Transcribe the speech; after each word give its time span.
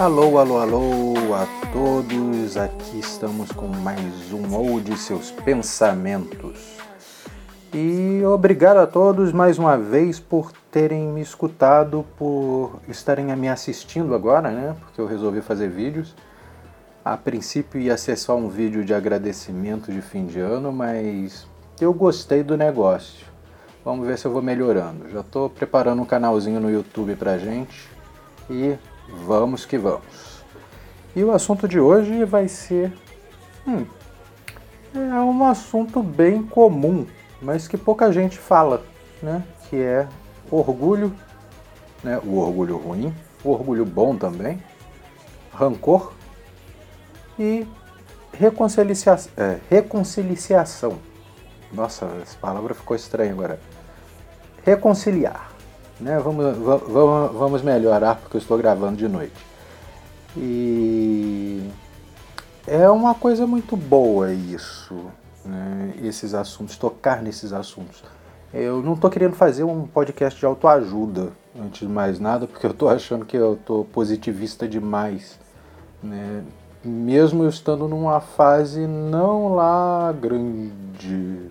Alô, 0.00 0.38
alô, 0.38 0.56
alô 0.56 1.34
a 1.34 1.46
todos. 1.74 2.56
Aqui 2.56 3.00
estamos 3.00 3.52
com 3.52 3.66
mais 3.66 4.32
um 4.32 4.56
ou 4.56 4.80
de 4.80 4.96
seus 4.96 5.30
pensamentos. 5.30 6.78
E 7.70 8.22
obrigado 8.24 8.78
a 8.78 8.86
todos 8.86 9.30
mais 9.30 9.58
uma 9.58 9.76
vez 9.76 10.18
por 10.18 10.52
terem 10.70 11.02
me 11.08 11.20
escutado, 11.20 12.06
por 12.16 12.80
estarem 12.88 13.26
me 13.36 13.46
assistindo 13.46 14.14
agora, 14.14 14.50
né? 14.50 14.74
Porque 14.80 15.02
eu 15.02 15.06
resolvi 15.06 15.42
fazer 15.42 15.68
vídeos. 15.68 16.16
A 17.04 17.14
princípio 17.18 17.78
ia 17.78 17.98
ser 17.98 18.16
só 18.16 18.34
um 18.34 18.48
vídeo 18.48 18.82
de 18.82 18.94
agradecimento 18.94 19.92
de 19.92 20.00
fim 20.00 20.24
de 20.24 20.40
ano, 20.40 20.72
mas 20.72 21.46
eu 21.78 21.92
gostei 21.92 22.42
do 22.42 22.56
negócio. 22.56 23.26
Vamos 23.84 24.06
ver 24.06 24.16
se 24.16 24.24
eu 24.24 24.32
vou 24.32 24.40
melhorando. 24.40 25.10
Já 25.10 25.20
estou 25.20 25.50
preparando 25.50 26.00
um 26.00 26.06
canalzinho 26.06 26.58
no 26.58 26.70
YouTube 26.70 27.16
pra 27.16 27.36
gente 27.36 27.86
e 28.48 28.78
vamos 29.26 29.64
que 29.64 29.78
vamos. 29.78 30.44
E 31.14 31.24
o 31.24 31.32
assunto 31.32 31.66
de 31.66 31.80
hoje 31.80 32.24
vai 32.24 32.48
ser. 32.48 32.92
Hum, 33.66 33.84
é 34.94 35.20
um 35.20 35.44
assunto 35.44 36.02
bem 36.02 36.42
comum 36.42 37.06
mas 37.40 37.66
que 37.66 37.76
pouca 37.76 38.12
gente 38.12 38.38
fala, 38.38 38.82
né? 39.22 39.42
Que 39.68 39.76
é 39.76 40.08
orgulho, 40.50 41.14
né? 42.02 42.20
O 42.24 42.38
orgulho 42.38 42.76
ruim, 42.76 43.14
o 43.42 43.50
orgulho 43.50 43.84
bom 43.84 44.16
também, 44.16 44.62
rancor 45.52 46.12
e 47.38 47.66
reconcilia 48.32 48.94
é, 49.36 49.58
reconciliação. 49.70 50.98
Nossa, 51.72 52.06
essa 52.22 52.36
palavra 52.38 52.74
ficou 52.74 52.96
estranha 52.96 53.32
agora. 53.32 53.60
Reconciliar. 54.64 55.49
Né? 56.00 56.18
Vamos, 56.18 56.56
vamos, 56.56 57.32
vamos 57.32 57.62
melhorar 57.62 58.16
porque 58.16 58.36
eu 58.36 58.40
estou 58.40 58.56
gravando 58.56 58.96
de 58.96 59.08
noite. 59.08 59.46
E 60.36 61.68
é 62.66 62.88
uma 62.88 63.14
coisa 63.14 63.46
muito 63.46 63.76
boa 63.76 64.32
isso 64.32 65.10
né, 65.44 65.94
esses 66.02 66.34
assuntos, 66.34 66.76
tocar 66.76 67.22
nesses 67.22 67.52
assuntos. 67.52 68.02
Eu 68.52 68.82
não 68.82 68.94
estou 68.94 69.08
querendo 69.08 69.34
fazer 69.34 69.64
um 69.64 69.86
podcast 69.86 70.38
de 70.38 70.44
autoajuda, 70.44 71.30
antes 71.58 71.80
de 71.80 71.88
mais 71.88 72.18
nada, 72.18 72.46
porque 72.46 72.66
eu 72.66 72.72
estou 72.72 72.88
achando 72.88 73.24
que 73.24 73.36
eu 73.36 73.54
estou 73.54 73.84
positivista 73.84 74.66
demais. 74.66 75.38
Né? 76.02 76.42
Mesmo 76.84 77.44
eu 77.44 77.48
estando 77.48 77.86
numa 77.86 78.20
fase 78.20 78.86
não 78.86 79.54
lá 79.54 80.12
grande, 80.12 81.50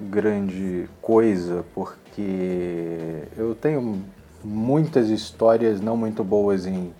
grande 0.00 0.88
coisa, 1.00 1.64
porque 1.74 3.22
eu 3.36 3.54
tenho 3.54 4.02
muitas 4.44 5.08
histórias 5.08 5.80
não 5.80 5.96
muito 5.96 6.22
boas 6.22 6.66
em, 6.66 6.92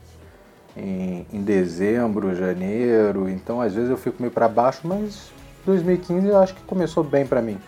em, 0.77 1.27
em 1.33 1.43
dezembro, 1.43 2.35
janeiro, 2.35 3.29
então 3.29 3.61
às 3.61 3.75
vezes 3.75 3.91
eu 3.91 3.97
fico 3.97 4.17
meio 4.21 4.33
para 4.33 4.49
baixo, 4.49 4.81
mas 4.85 5.31
2015 5.65 6.27
eu 6.27 6.39
acho 6.39 6.55
que 6.55 6.63
começou 6.63 7.05
bem 7.05 7.27
para 7.27 7.43
mim. 7.43 7.59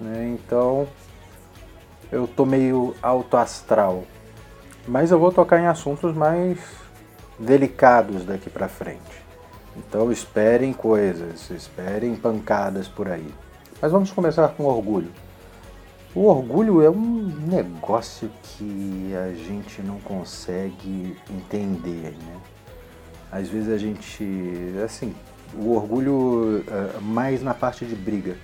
Né? 0.00 0.36
Então 0.38 0.86
eu 2.10 2.26
tô 2.26 2.44
meio 2.44 2.94
alto 3.02 3.36
astral. 3.36 4.04
Mas 4.86 5.10
eu 5.10 5.18
vou 5.18 5.32
tocar 5.32 5.58
em 5.60 5.66
assuntos 5.66 6.14
mais 6.14 6.58
delicados 7.38 8.24
daqui 8.24 8.50
para 8.50 8.68
frente. 8.68 9.24
Então 9.76 10.12
esperem 10.12 10.72
coisas, 10.72 11.50
esperem 11.50 12.14
pancadas 12.14 12.86
por 12.86 13.08
aí. 13.08 13.32
Mas 13.80 13.92
vamos 13.92 14.10
começar 14.10 14.48
com 14.48 14.64
orgulho. 14.64 15.10
O 16.14 16.26
orgulho 16.26 16.80
é 16.80 16.88
um 16.88 17.26
negócio 17.46 18.30
que 18.42 19.12
a 19.16 19.34
gente 19.34 19.82
não 19.82 19.98
consegue 19.98 21.16
entender, 21.28 22.12
né? 22.12 22.36
Às 23.32 23.48
vezes 23.48 23.68
a 23.68 23.76
gente, 23.76 24.24
assim, 24.84 25.12
o 25.52 25.74
orgulho 25.74 26.64
uh, 26.68 27.00
mais 27.02 27.42
na 27.42 27.52
parte 27.52 27.84
de 27.84 27.96
briga. 27.96 28.36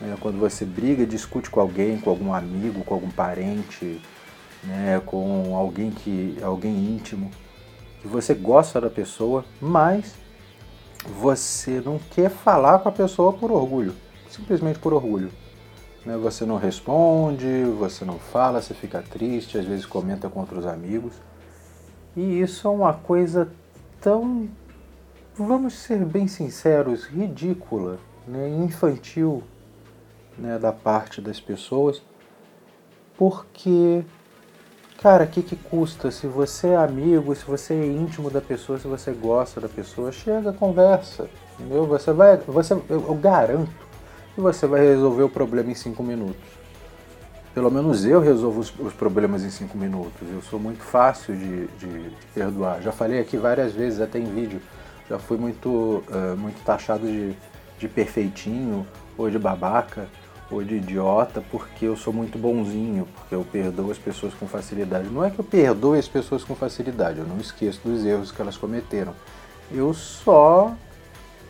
Né? 0.00 0.16
Quando 0.20 0.38
você 0.38 0.64
briga, 0.64 1.04
discute 1.04 1.50
com 1.50 1.60
alguém, 1.60 1.98
com 1.98 2.10
algum 2.10 2.32
amigo, 2.32 2.84
com 2.84 2.94
algum 2.94 3.10
parente, 3.10 4.00
né? 4.62 5.02
com 5.04 5.56
alguém, 5.56 5.90
que, 5.90 6.36
alguém 6.40 6.72
íntimo, 6.72 7.32
que 8.00 8.06
você 8.06 8.32
gosta 8.32 8.80
da 8.80 8.88
pessoa, 8.88 9.44
mas 9.60 10.14
você 11.20 11.82
não 11.84 11.98
quer 12.10 12.30
falar 12.30 12.78
com 12.78 12.88
a 12.88 12.92
pessoa 12.92 13.32
por 13.32 13.50
orgulho, 13.50 13.94
simplesmente 14.28 14.78
por 14.78 14.92
orgulho. 14.92 15.30
Né? 16.04 16.16
Você 16.16 16.44
não 16.44 16.56
responde, 16.56 17.64
você 17.78 18.04
não 18.04 18.18
fala, 18.18 18.62
você 18.62 18.74
fica 18.74 19.02
triste, 19.02 19.58
às 19.58 19.64
vezes 19.64 19.86
comenta 19.86 20.28
com 20.28 20.40
outros 20.40 20.66
amigos. 20.66 21.12
E 22.16 22.40
isso 22.40 22.66
é 22.66 22.70
uma 22.70 22.94
coisa 22.94 23.48
tão 24.00 24.48
vamos 25.38 25.74
ser 25.74 26.04
bem 26.04 26.26
sinceros, 26.26 27.04
ridícula, 27.04 27.98
né, 28.26 28.48
infantil 28.48 29.42
né, 30.36 30.58
da 30.58 30.72
parte 30.72 31.20
das 31.20 31.40
pessoas, 31.40 32.02
porque, 33.16 34.04
cara, 35.00 35.24
o 35.24 35.26
que, 35.28 35.42
que 35.42 35.56
custa? 35.56 36.10
Se 36.10 36.26
você 36.26 36.68
é 36.68 36.76
amigo, 36.76 37.34
se 37.34 37.44
você 37.44 37.74
é 37.74 37.86
íntimo 37.86 38.30
da 38.30 38.40
pessoa, 38.40 38.78
se 38.78 38.88
você 38.88 39.12
gosta 39.12 39.60
da 39.60 39.68
pessoa, 39.68 40.10
chega, 40.10 40.52
conversa, 40.52 41.28
entendeu? 41.54 41.86
Você 41.86 42.12
vai, 42.12 42.36
você, 42.38 42.74
eu, 42.74 42.84
eu 42.88 43.14
garanto 43.14 43.87
que 44.38 44.42
você 44.42 44.68
vai 44.68 44.86
resolver 44.86 45.24
o 45.24 45.28
problema 45.28 45.68
em 45.68 45.74
cinco 45.74 46.00
minutos. 46.00 46.36
Pelo 47.52 47.72
menos 47.72 48.04
eu 48.04 48.20
resolvo 48.20 48.60
os, 48.60 48.72
os, 48.78 48.92
problemas 48.92 49.42
em 49.42 49.50
cinco 49.50 49.76
minutos. 49.76 50.28
Eu 50.32 50.40
sou 50.42 50.60
muito 50.60 50.80
fácil 50.80 51.34
de, 51.34 51.66
de, 51.66 52.10
de 52.10 52.26
perdoar. 52.32 52.80
Já 52.80 52.92
falei 52.92 53.18
aqui 53.18 53.36
várias 53.36 53.72
vezes, 53.72 54.00
até 54.00 54.20
em 54.20 54.32
vídeo 54.32 54.60
já 55.08 55.18
fui 55.18 55.36
muito, 55.36 55.68
uh, 55.68 56.36
muito 56.36 56.62
taxado 56.62 57.04
de, 57.04 57.34
de 57.80 57.88
perfeitinho, 57.88 58.86
ou 59.16 59.28
de 59.28 59.40
babaca, 59.40 60.06
ou 60.48 60.62
de 60.62 60.76
idiota, 60.76 61.42
porque 61.50 61.86
eu 61.86 61.96
sou 61.96 62.12
muito 62.12 62.38
bonzinho, 62.38 63.08
porque 63.16 63.34
eu 63.34 63.44
perdoo 63.50 63.90
as 63.90 63.98
pessoas 63.98 64.34
com 64.34 64.46
facilidade. 64.46 65.08
Não 65.08 65.24
é 65.24 65.30
que 65.30 65.38
eu 65.40 65.44
perdoe 65.44 65.98
as 65.98 66.06
pessoas 66.06 66.44
com 66.44 66.54
facilidade, 66.54 67.18
eu 67.18 67.26
não 67.26 67.38
esqueço 67.38 67.80
dos 67.84 68.04
erros 68.04 68.30
que 68.30 68.40
elas 68.40 68.56
cometeram. 68.56 69.14
Eu 69.72 69.92
só 69.92 70.76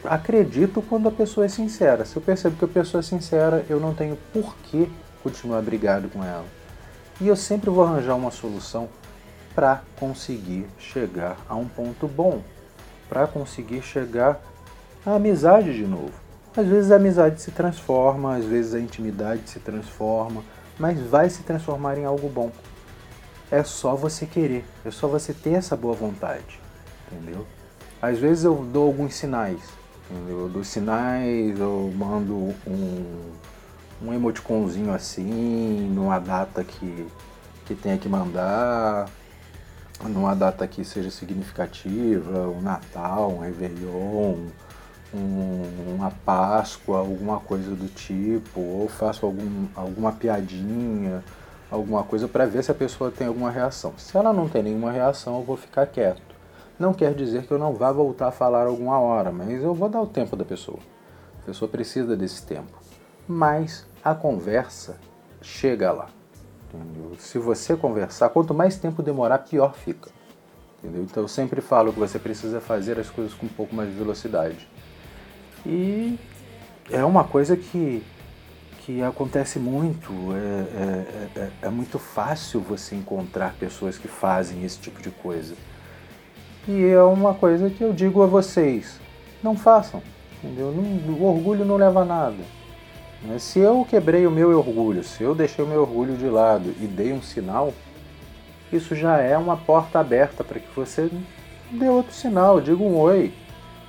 acredito 0.05 0.83
quando 0.83 1.09
a 1.09 1.13
pessoa 1.13 1.47
é 1.47 1.49
sincera. 1.49 2.05
Se 2.05 2.17
eu 2.17 2.23
percebo 2.23 2.57
que 2.57 2.65
a 2.65 2.69
pessoa 2.69 3.01
é 3.01 3.03
sincera, 3.03 3.65
eu 3.69 3.81
não 3.81 3.95
tenho 3.95 4.17
por 4.33 4.57
que 4.65 4.91
continuar 5.23 5.63
brigado 5.63 6.09
com 6.09 6.25
ela. 6.25 6.45
E 7.21 7.29
eu 7.29 7.37
sempre 7.37 7.71
vou 7.71 7.85
arranjar 7.85 8.15
uma 8.15 8.31
solução 8.31 8.89
para 9.55 9.83
conseguir 9.99 10.67
chegar 10.79 11.37
a 11.49 11.57
um 11.57 11.67
ponto 11.67 12.07
bom 12.07 12.43
para 13.09 13.27
conseguir 13.27 13.83
chegar 13.83 14.41
à 15.05 15.15
amizade 15.15 15.75
de 15.75 15.87
novo. 15.87 16.13
Às 16.57 16.67
vezes 16.67 16.91
a 16.91 16.97
amizade 16.97 17.41
se 17.41 17.51
transforma, 17.51 18.37
às 18.37 18.45
vezes 18.45 18.75
a 18.75 18.81
intimidade 18.81 19.49
se 19.49 19.59
transforma, 19.61 20.45
mas 20.79 21.01
vai 21.01 21.31
se 21.31 21.43
transformar 21.43 21.97
em 21.97 22.05
algo 22.05 22.29
bom. 22.29 22.51
É 23.51 23.63
só 23.63 23.95
você 23.95 24.27
querer, 24.27 24.65
é 24.85 24.91
só 24.91 25.09
você 25.09 25.33
ter 25.33 25.55
essa 25.55 25.77
boa 25.77 25.95
vontade, 25.95 26.61
entendeu? 27.11 27.47
Às 28.03 28.19
vezes 28.19 28.45
eu 28.45 28.55
dou 28.57 28.87
alguns 28.87 29.15
sinais, 29.15 29.61
entendeu? 30.11 30.41
Eu 30.41 30.49
dou 30.49 30.65
sinais, 30.65 31.59
eu 31.59 31.93
mando 31.97 32.35
um, 32.67 33.33
um 34.03 34.13
emoticonzinho 34.13 34.93
assim, 34.93 35.91
numa 35.95 36.19
data 36.19 36.65
que, 36.65 37.07
que 37.67 37.75
tenha 37.75 37.99
que 37.99 38.09
mandar, 38.09 39.09
numa 40.03 40.35
data 40.35 40.67
que 40.67 40.85
seja 40.85 41.11
significativa, 41.11 42.49
um 42.49 42.61
Natal, 42.61 43.31
um 43.33 43.41
Réveillon, 43.41 44.47
um, 45.15 45.95
uma 45.97 46.11
Páscoa, 46.11 46.99
alguma 46.99 47.41
coisa 47.41 47.75
do 47.75 47.89
tipo, 47.89 48.61
ou 48.61 48.89
faço 48.89 49.27
algum, 49.27 49.67
alguma 49.75 50.13
piadinha, 50.13 51.25
alguma 51.71 52.03
coisa 52.03 52.29
para 52.29 52.47
ver 52.47 52.63
se 52.63 52.71
a 52.71 52.75
pessoa 52.75 53.11
tem 53.11 53.27
alguma 53.27 53.51
reação. 53.51 53.95
Se 53.99 54.17
ela 54.17 54.33
não 54.33 54.49
tem 54.49 54.63
nenhuma 54.63 54.93
reação, 54.93 55.39
eu 55.39 55.45
vou 55.45 55.57
ficar 55.57 55.87
quieto. 55.87 56.28
Não 56.79 56.95
quer 56.95 57.13
dizer 57.13 57.45
que 57.45 57.53
eu 57.53 57.59
não 57.59 57.75
vá 57.75 57.91
voltar 57.91 58.29
a 58.29 58.33
falar 58.33 58.67
alguma 58.67 58.99
hora, 59.01 59.33
mas 59.33 59.63
eu 59.63 59.75
vou 59.75 59.89
dar 59.89 60.01
o 60.01 60.07
tempo 60.07 60.37
da 60.37 60.45
pessoa. 60.45 60.79
A 61.43 61.47
pessoa 61.47 61.69
precisa 61.69 62.17
desse 62.17 62.47
tempo. 62.47 62.79
Mas 63.27 63.85
a 64.05 64.15
conversa 64.15 64.97
chega 65.43 65.91
lá. 65.91 66.09
Entendeu? 66.73 67.17
Se 67.19 67.39
você 67.39 67.77
conversar, 67.77 68.29
quanto 68.29 68.55
mais 68.55 68.77
tempo 68.77 69.03
demorar, 69.03 69.39
pior 69.39 69.75
fica. 69.75 70.11
Entendeu? 70.79 71.03
Então 71.03 71.25
eu 71.25 71.29
sempre 71.29 71.61
falo 71.61 71.93
que 71.93 71.99
você 71.99 72.19
precisa 72.19 72.61
fazer 72.61 72.99
as 73.01 73.11
coisas 73.11 73.35
com 73.35 73.47
um 73.47 73.51
pouco 73.51 73.75
mais 73.75 73.91
de 73.91 73.97
velocidade. 73.97 74.69
E 75.67 76.17
é 76.91 77.05
uma 77.05 77.25
coisa 77.25 77.57
que, 77.57 78.05
que 78.81 79.03
acontece 79.03 79.59
muito. 79.59 80.13
É, 80.33 81.39
é, 81.39 81.41
é, 81.41 81.51
é 81.63 81.69
muito 81.69 81.99
fácil 81.99 82.61
você 82.61 82.95
encontrar 82.95 83.55
pessoas 83.55 83.99
que 83.99 84.07
fazem 84.07 84.65
esse 84.65 84.79
tipo 84.79 85.03
de 85.03 85.11
coisa. 85.11 85.55
E 86.69 86.85
é 86.85 87.03
uma 87.03 87.33
coisa 87.33 87.71
que 87.71 87.83
eu 87.83 87.95
digo 87.95 88.23
a 88.23 88.27
vocês: 88.27 89.01
não 89.43 89.57
façam. 89.57 90.03
Entendeu? 90.45 90.71
Não, 90.71 91.15
o 91.15 91.25
orgulho 91.25 91.65
não 91.65 91.77
leva 91.77 92.03
a 92.03 92.05
nada. 92.05 92.45
Né? 93.23 93.39
Se 93.39 93.59
eu 93.59 93.87
quebrei 93.89 94.27
o 94.27 94.31
meu 94.31 94.57
orgulho, 94.57 95.03
se 95.03 95.23
eu 95.23 95.35
deixei 95.35 95.65
o 95.65 95.69
meu 95.69 95.81
orgulho 95.81 96.15
de 96.17 96.27
lado 96.27 96.75
e 96.79 96.87
dei 96.87 97.13
um 97.13 97.23
sinal, 97.23 97.73
isso 98.71 98.95
já 98.95 99.19
é 99.19 99.37
uma 99.37 99.57
porta 99.57 99.99
aberta 99.99 100.45
para 100.45 100.61
que 100.61 100.69
você 100.77 101.11
dê 101.71 101.89
outro 101.89 102.13
sinal, 102.13 102.61
diga 102.61 102.83
um 102.83 102.97
oi. 102.99 103.33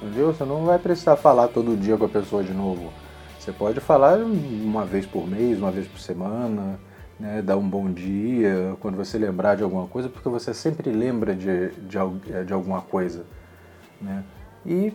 Entendeu? 0.02 0.34
Você 0.34 0.46
não 0.46 0.66
vai 0.66 0.80
precisar 0.80 1.18
falar 1.18 1.50
todo 1.50 1.78
dia 1.78 1.98
com 1.98 2.06
a 2.06 2.10
pessoa 2.10 2.42
de 2.42 2.54
novo. 2.54 2.94
Você 3.38 3.52
pode 3.52 3.82
falar 3.82 4.18
uma 4.20 4.86
vez 4.86 5.06
por 5.06 5.28
mês, 5.28 5.58
uma 5.58 5.72
vez 5.72 5.86
por 5.86 6.00
semana, 6.00 6.80
né, 7.20 7.42
dar 7.42 7.58
um 7.58 7.68
bom 7.68 7.92
dia, 7.92 8.78
quando 8.80 8.96
você 8.96 9.18
lembrar 9.18 9.56
de 9.56 9.64
alguma 9.64 9.88
coisa, 9.88 10.08
porque 10.08 10.30
você 10.30 10.54
sempre 10.54 10.90
lembra 10.90 11.36
de, 11.36 11.72
de, 11.72 12.46
de 12.46 12.54
alguma 12.54 12.82
coisa. 12.82 13.26
Né? 14.02 14.24
E 14.66 14.94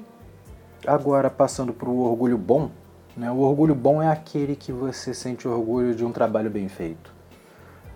agora, 0.86 1.28
passando 1.28 1.72
para 1.72 1.88
o 1.88 1.98
orgulho 2.00 2.38
bom, 2.38 2.70
né, 3.16 3.30
o 3.30 3.38
orgulho 3.38 3.74
bom 3.74 4.02
é 4.02 4.08
aquele 4.08 4.56
que 4.56 4.72
você 4.72 5.12
sente 5.12 5.46
orgulho 5.46 5.94
de 5.94 6.04
um 6.04 6.10
trabalho 6.12 6.50
bem 6.50 6.68
feito. 6.68 7.12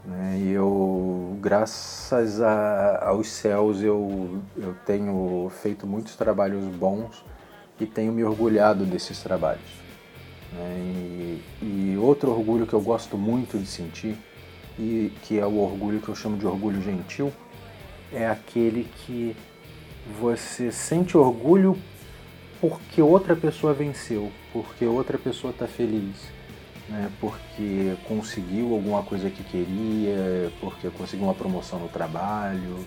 Né? 0.05 0.39
E 0.39 0.51
eu, 0.51 1.37
graças 1.41 2.41
a, 2.41 3.09
aos 3.09 3.29
céus, 3.29 3.83
eu, 3.83 4.41
eu 4.57 4.75
tenho 4.85 5.51
feito 5.63 5.87
muitos 5.87 6.17
trabalhos 6.17 6.65
bons 6.65 7.25
e 7.81 7.87
tenho 7.87 8.13
me 8.13 8.25
orgulhado 8.25 8.85
desses 8.85 9.23
trabalhos. 9.23 9.88
Né? 10.53 11.41
E, 11.63 11.93
e, 11.93 11.97
outro 11.99 12.31
orgulho 12.31 12.67
que 12.67 12.75
eu 12.75 12.81
gosto 12.81 13.17
muito 13.17 13.59
de 13.59 13.67
sentir, 13.67 14.17
e 14.79 15.13
que 15.23 15.39
é 15.39 15.47
o 15.47 15.59
orgulho 15.59 16.01
que 16.01 16.09
eu 16.09 16.15
chamo 16.15 16.37
de 16.37 16.47
orgulho 16.47 16.81
gentil, 16.83 17.33
é 18.13 18.29
aquele 18.29 18.89
que 19.05 19.37
você 20.21 20.73
sente 20.73 21.17
orgulho 21.17 21.77
porque 22.61 23.01
outra 23.01 23.37
pessoa 23.37 23.73
venceu, 23.73 24.33
porque 24.53 24.85
outra 24.85 25.19
pessoa 25.19 25.53
está 25.53 25.67
feliz, 25.67 26.17
né? 26.89 27.11
porque 27.21 27.95
conseguiu 28.07 28.75
alguma 28.75 29.03
coisa 29.03 29.31
que 29.31 29.45
queria, 29.45 30.51
porque 30.61 30.89
conseguiu 30.91 31.27
uma 31.27 31.35
promoção 31.35 31.79
no 31.79 31.89
trabalho, 31.89 32.85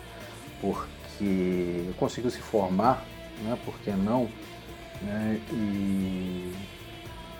porque 0.59 1.85
conseguiu 1.97 2.29
se 2.29 2.39
formar, 2.39 3.05
né? 3.43 3.57
por 3.63 3.75
que 3.79 3.91
não? 3.91 4.27
Né? 5.01 5.39
E 5.51 6.53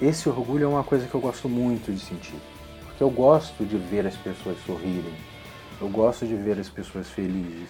esse 0.01 0.27
orgulho 0.27 0.65
é 0.65 0.68
uma 0.68 0.83
coisa 0.83 1.06
que 1.06 1.13
eu 1.13 1.21
gosto 1.21 1.48
muito 1.48 1.92
de 1.92 2.00
sentir, 2.00 2.39
porque 2.86 3.03
eu 3.03 3.09
gosto 3.09 3.63
de 3.63 3.77
ver 3.77 4.07
as 4.07 4.15
pessoas 4.15 4.57
sorrirem, 4.65 5.13
eu 5.80 5.88
gosto 5.89 6.25
de 6.25 6.36
ver 6.36 6.59
as 6.59 6.69
pessoas 6.69 7.07
felizes 7.07 7.69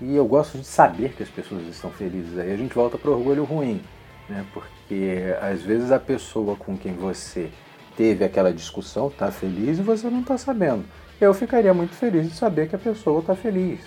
e 0.00 0.16
eu 0.16 0.26
gosto 0.26 0.58
de 0.58 0.64
saber 0.64 1.14
que 1.14 1.22
as 1.22 1.28
pessoas 1.28 1.66
estão 1.66 1.90
felizes. 1.90 2.36
Aí 2.38 2.52
a 2.52 2.56
gente 2.56 2.74
volta 2.74 2.98
para 2.98 3.10
o 3.10 3.14
orgulho 3.14 3.44
ruim, 3.44 3.80
né? 4.28 4.44
porque 4.52 5.34
às 5.40 5.62
vezes 5.62 5.92
a 5.92 5.98
pessoa 5.98 6.56
com 6.56 6.76
quem 6.76 6.92
você 6.92 7.50
teve 7.96 8.24
aquela 8.24 8.52
discussão 8.52 9.06
está 9.06 9.30
feliz 9.30 9.78
e 9.78 9.82
você 9.82 10.10
não 10.10 10.20
está 10.20 10.36
sabendo. 10.36 10.84
Eu 11.20 11.32
ficaria 11.32 11.72
muito 11.72 11.94
feliz 11.94 12.28
de 12.28 12.34
saber 12.34 12.68
que 12.68 12.74
a 12.74 12.78
pessoa 12.78 13.20
está 13.20 13.36
feliz. 13.36 13.80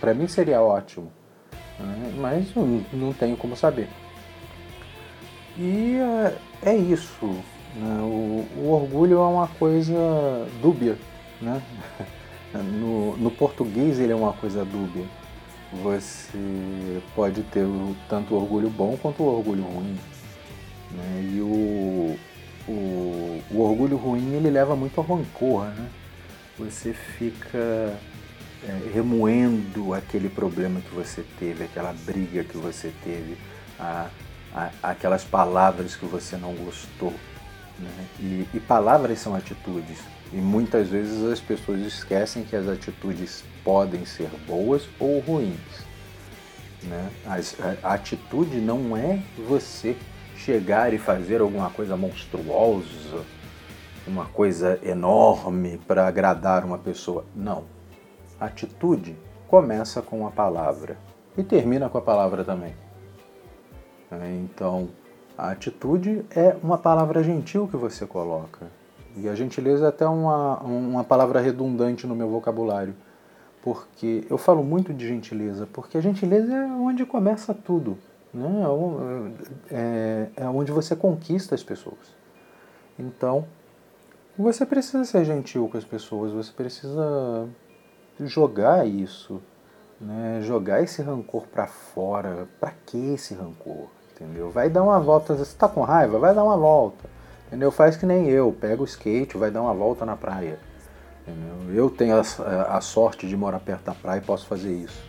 Para 0.00 0.12
mim 0.12 0.26
seria 0.26 0.60
ótimo, 0.60 1.12
né? 1.78 2.14
mas 2.18 2.52
não, 2.54 2.84
não 2.92 3.12
tenho 3.12 3.36
como 3.36 3.56
saber. 3.56 3.88
E 5.56 5.96
é, 6.62 6.74
isso. 6.74 7.26
Né? 7.74 8.00
O, 8.00 8.46
o, 8.56 8.70
orgulho 8.70 9.18
é 9.18 9.26
uma 9.26 9.48
coisa 9.48 9.94
dúbia. 10.62 10.96
Né? 11.40 11.62
No, 12.50 13.14
no 13.18 13.30
português 13.30 14.00
ele 14.00 14.10
é 14.10 14.16
uma 14.16 14.32
coisa 14.32 14.64
dúbia. 14.64 15.04
Você 15.82 17.02
pode 17.14 17.42
ter 17.42 17.66
tanto 18.08 18.34
o 18.34 18.38
orgulho 18.38 18.70
bom 18.70 18.96
quanto 18.96 19.22
o 19.22 19.26
orgulho 19.26 19.64
ruim. 19.64 19.98
Né? 20.90 21.30
E 21.34 21.40
o, 21.42 22.16
o, 22.66 23.42
o, 23.50 23.60
orgulho 23.60 23.98
ruim 23.98 24.32
ele 24.32 24.48
leva 24.48 24.74
muito 24.74 24.98
ao 24.98 25.06
rancor. 25.06 25.66
Né? 25.66 25.90
Você 26.58 26.94
fica 26.94 27.94
é, 28.66 28.90
remoendo 28.94 29.92
aquele 29.92 30.30
problema 30.30 30.80
que 30.80 30.94
você 30.94 31.22
teve, 31.38 31.64
aquela 31.64 31.92
briga 31.92 32.42
que 32.44 32.56
você 32.56 32.90
teve, 33.04 33.36
a, 33.78 34.08
aquelas 34.82 35.24
palavras 35.24 35.96
que 35.96 36.06
você 36.06 36.36
não 36.36 36.54
gostou. 36.54 37.12
Né? 37.78 38.06
E, 38.18 38.48
e 38.54 38.60
palavras 38.60 39.18
são 39.18 39.34
atitudes. 39.34 39.98
E 40.32 40.36
muitas 40.36 40.88
vezes 40.88 41.22
as 41.24 41.40
pessoas 41.40 41.80
esquecem 41.80 42.44
que 42.44 42.54
as 42.54 42.68
atitudes 42.68 43.44
podem 43.64 44.04
ser 44.04 44.28
boas 44.46 44.88
ou 44.98 45.20
ruins. 45.20 45.86
Né? 46.82 47.10
As, 47.26 47.56
a, 47.60 47.88
a 47.88 47.94
atitude 47.94 48.58
não 48.58 48.96
é 48.96 49.22
você 49.48 49.96
chegar 50.36 50.92
e 50.92 50.98
fazer 50.98 51.40
alguma 51.40 51.70
coisa 51.70 51.96
monstruosa, 51.96 53.24
uma 54.06 54.26
coisa 54.26 54.78
enorme 54.82 55.78
para 55.86 56.06
agradar 56.06 56.64
uma 56.64 56.78
pessoa. 56.78 57.24
Não. 57.34 57.64
A 58.40 58.46
atitude 58.46 59.16
começa 59.46 60.00
com 60.00 60.26
a 60.26 60.30
palavra 60.30 60.96
e 61.36 61.42
termina 61.42 61.88
com 61.88 61.98
a 61.98 62.02
palavra 62.02 62.44
também. 62.44 62.74
Né? 64.10 64.40
Então, 64.44 64.88
a 65.36 65.50
atitude 65.50 66.24
é 66.30 66.56
uma 66.62 66.78
palavra 66.78 67.22
gentil 67.22 67.68
que 67.68 67.76
você 67.76 68.06
coloca. 68.06 68.66
E 69.16 69.28
a 69.28 69.34
gentileza 69.34 69.86
é 69.86 69.88
até 69.88 70.06
uma, 70.06 70.58
uma 70.60 71.04
palavra 71.04 71.40
redundante 71.40 72.06
no 72.06 72.14
meu 72.14 72.28
vocabulário. 72.28 72.94
Porque 73.62 74.24
eu 74.30 74.38
falo 74.38 74.62
muito 74.62 74.94
de 74.94 75.06
gentileza, 75.06 75.68
porque 75.72 75.98
a 75.98 76.00
gentileza 76.00 76.52
é 76.52 76.66
onde 76.66 77.04
começa 77.04 77.52
tudo. 77.52 77.98
Né? 78.32 78.64
É, 79.70 79.74
é, 79.74 80.44
é 80.44 80.48
onde 80.48 80.70
você 80.70 80.94
conquista 80.94 81.54
as 81.54 81.62
pessoas. 81.62 82.16
Então, 82.98 83.46
você 84.36 84.64
precisa 84.64 85.04
ser 85.04 85.24
gentil 85.24 85.68
com 85.68 85.76
as 85.76 85.84
pessoas, 85.84 86.32
você 86.32 86.52
precisa 86.52 87.48
jogar 88.20 88.86
isso, 88.86 89.42
né? 90.00 90.40
jogar 90.42 90.82
esse 90.82 91.02
rancor 91.02 91.46
para 91.48 91.66
fora. 91.66 92.48
Para 92.60 92.72
que 92.86 93.14
esse 93.14 93.34
rancor? 93.34 93.88
Entendeu? 94.20 94.50
Vai 94.50 94.68
dar 94.68 94.82
uma 94.82 94.98
volta, 94.98 95.34
você 95.34 95.42
está 95.42 95.68
com 95.68 95.82
raiva, 95.82 96.18
vai 96.18 96.34
dar 96.34 96.44
uma 96.44 96.56
volta, 96.56 97.08
entendeu? 97.46 97.70
Faz 97.70 97.96
que 97.96 98.04
nem 98.04 98.28
eu, 98.28 98.52
pega 98.52 98.82
o 98.82 98.84
skate, 98.84 99.36
vai 99.36 99.50
dar 99.50 99.62
uma 99.62 99.72
volta 99.72 100.04
na 100.04 100.16
praia, 100.16 100.58
entendeu? 101.26 101.74
Eu 101.74 101.88
tenho 101.88 102.16
a, 102.16 102.76
a 102.76 102.80
sorte 102.80 103.28
de 103.28 103.36
morar 103.36 103.60
perto 103.60 103.84
da 103.84 103.94
praia 103.94 104.18
e 104.18 104.22
posso 104.22 104.46
fazer 104.46 104.72
isso. 104.72 105.02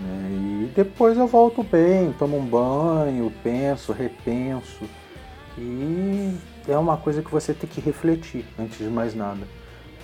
Né? 0.00 0.30
E 0.30 0.72
depois 0.74 1.18
eu 1.18 1.26
volto 1.26 1.62
bem, 1.62 2.12
tomo 2.18 2.38
um 2.38 2.46
banho, 2.46 3.32
penso, 3.42 3.92
repenso, 3.92 4.88
e 5.58 6.38
é 6.66 6.78
uma 6.78 6.96
coisa 6.96 7.22
que 7.22 7.30
você 7.30 7.52
tem 7.52 7.68
que 7.68 7.80
refletir 7.80 8.46
antes 8.58 8.78
de 8.78 8.88
mais 8.88 9.14
nada. 9.14 9.46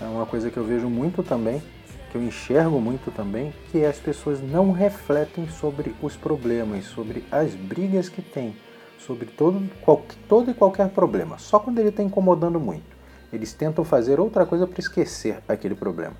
É 0.00 0.04
uma 0.04 0.26
coisa 0.26 0.50
que 0.50 0.56
eu 0.56 0.64
vejo 0.64 0.88
muito 0.88 1.22
também 1.22 1.62
que 2.10 2.16
eu 2.16 2.22
enxergo 2.22 2.80
muito 2.80 3.10
também, 3.10 3.52
que 3.70 3.84
as 3.84 3.98
pessoas 3.98 4.40
não 4.40 4.72
refletem 4.72 5.48
sobre 5.48 5.94
os 6.02 6.16
problemas, 6.16 6.84
sobre 6.84 7.24
as 7.30 7.54
brigas 7.54 8.08
que 8.08 8.22
tem, 8.22 8.56
sobre 8.98 9.26
todo, 9.26 9.68
qual, 9.82 10.02
todo 10.28 10.50
e 10.50 10.54
qualquer 10.54 10.88
problema, 10.90 11.38
só 11.38 11.58
quando 11.58 11.78
ele 11.78 11.90
está 11.90 12.02
incomodando 12.02 12.58
muito. 12.58 12.96
Eles 13.32 13.52
tentam 13.52 13.84
fazer 13.84 14.18
outra 14.18 14.46
coisa 14.46 14.66
para 14.66 14.80
esquecer 14.80 15.38
aquele 15.46 15.74
problema, 15.74 16.16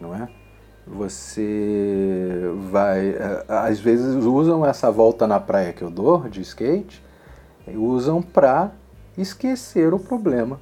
não 0.00 0.14
é? 0.14 0.28
Você 0.86 2.40
vai. 2.70 3.08
Eh, 3.08 3.44
às 3.48 3.80
vezes 3.80 4.24
usam 4.24 4.64
essa 4.64 4.88
volta 4.88 5.26
na 5.26 5.40
praia 5.40 5.72
que 5.72 5.82
eu 5.82 5.90
dou 5.90 6.28
de 6.28 6.40
skate, 6.42 7.02
usam 7.74 8.22
para 8.22 8.70
esquecer 9.18 9.92
o 9.92 9.98
problema, 9.98 10.60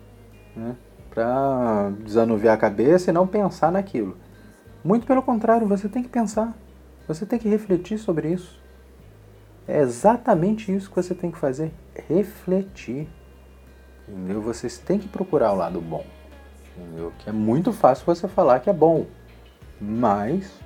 né? 0.56 0.74
para 1.10 1.90
desanuviar 2.00 2.54
a 2.54 2.58
cabeça 2.58 3.10
e 3.10 3.12
não 3.12 3.26
pensar 3.26 3.70
naquilo. 3.70 4.16
Muito 4.84 5.06
pelo 5.06 5.22
contrário, 5.22 5.66
você 5.66 5.88
tem 5.88 6.02
que 6.02 6.10
pensar, 6.10 6.54
você 7.08 7.24
tem 7.24 7.38
que 7.38 7.48
refletir 7.48 7.98
sobre 7.98 8.30
isso. 8.30 8.62
É 9.66 9.80
exatamente 9.80 10.70
isso 10.74 10.90
que 10.90 10.96
você 10.96 11.14
tem 11.14 11.30
que 11.30 11.38
fazer, 11.38 11.72
refletir. 12.06 13.08
Entendeu? 14.06 14.42
Vocês 14.42 14.76
têm 14.76 14.98
que 14.98 15.08
procurar 15.08 15.52
o 15.52 15.56
lado 15.56 15.80
bom. 15.80 16.04
Entendeu? 16.76 17.12
Que 17.18 17.30
é 17.30 17.32
muito 17.32 17.72
fácil 17.72 18.04
você 18.04 18.28
falar 18.28 18.60
que 18.60 18.68
é 18.68 18.74
bom, 18.74 19.06
mas 19.80 20.60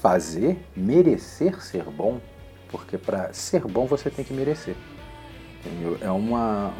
fazer, 0.00 0.64
merecer 0.76 1.60
ser 1.60 1.82
bom, 1.84 2.20
porque 2.70 2.96
para 2.96 3.32
ser 3.32 3.62
bom 3.62 3.86
você 3.86 4.10
tem 4.10 4.24
que 4.24 4.32
merecer. 4.32 4.76
Entendeu? 5.58 5.98
É 6.00 6.10
uma, 6.12 6.72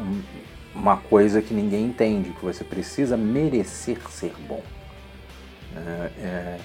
uma 0.73 0.95
coisa 0.95 1.41
que 1.41 1.53
ninguém 1.53 1.87
entende, 1.87 2.29
que 2.29 2.45
você 2.45 2.63
precisa 2.63 3.17
merecer 3.17 3.99
ser 4.09 4.33
bom. 4.47 4.63
É, 5.75 6.11
é, 6.19 6.59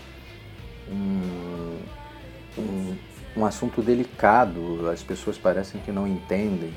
um, 0.93 2.97
um, 3.37 3.45
assunto 3.45 3.83
delicado, 3.83 4.89
as 4.91 5.03
pessoas 5.03 5.39
parecem 5.39 5.81
que 5.81 5.91
não 5.91 6.07
entendem. 6.07 6.73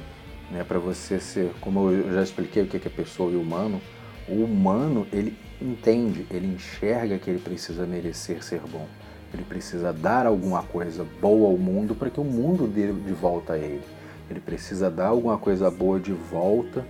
Né? 0.51 0.63
Para 0.63 0.79
você 0.79 1.19
ser, 1.19 1.51
como 1.61 1.91
eu 1.91 2.13
já 2.13 2.23
expliquei 2.23 2.63
o 2.63 2.67
que 2.67 2.77
é 2.77 2.89
pessoa 2.89 3.31
e 3.31 3.35
humano, 3.35 3.81
o 4.27 4.43
humano 4.43 5.07
ele 5.11 5.37
entende, 5.61 6.25
ele 6.31 6.47
enxerga 6.47 7.17
que 7.17 7.29
ele 7.29 7.39
precisa 7.39 7.85
merecer 7.85 8.43
ser 8.43 8.61
bom. 8.61 8.87
Ele 9.33 9.43
precisa 9.43 9.91
dar 9.91 10.25
alguma 10.25 10.63
coisa 10.63 11.05
boa 11.21 11.49
ao 11.49 11.57
mundo 11.57 11.93
para 11.93 12.09
que 12.09 12.19
o 12.19 12.23
mundo 12.23 12.67
dê 12.67 12.91
de 12.91 13.13
volta 13.13 13.53
a 13.53 13.57
ele. 13.57 13.83
Ele 14.29 14.39
precisa 14.39 14.89
dar 14.89 15.07
alguma 15.07 15.37
coisa 15.37 15.69
boa 15.69 15.99
de 15.99 16.13
volta, 16.13 16.85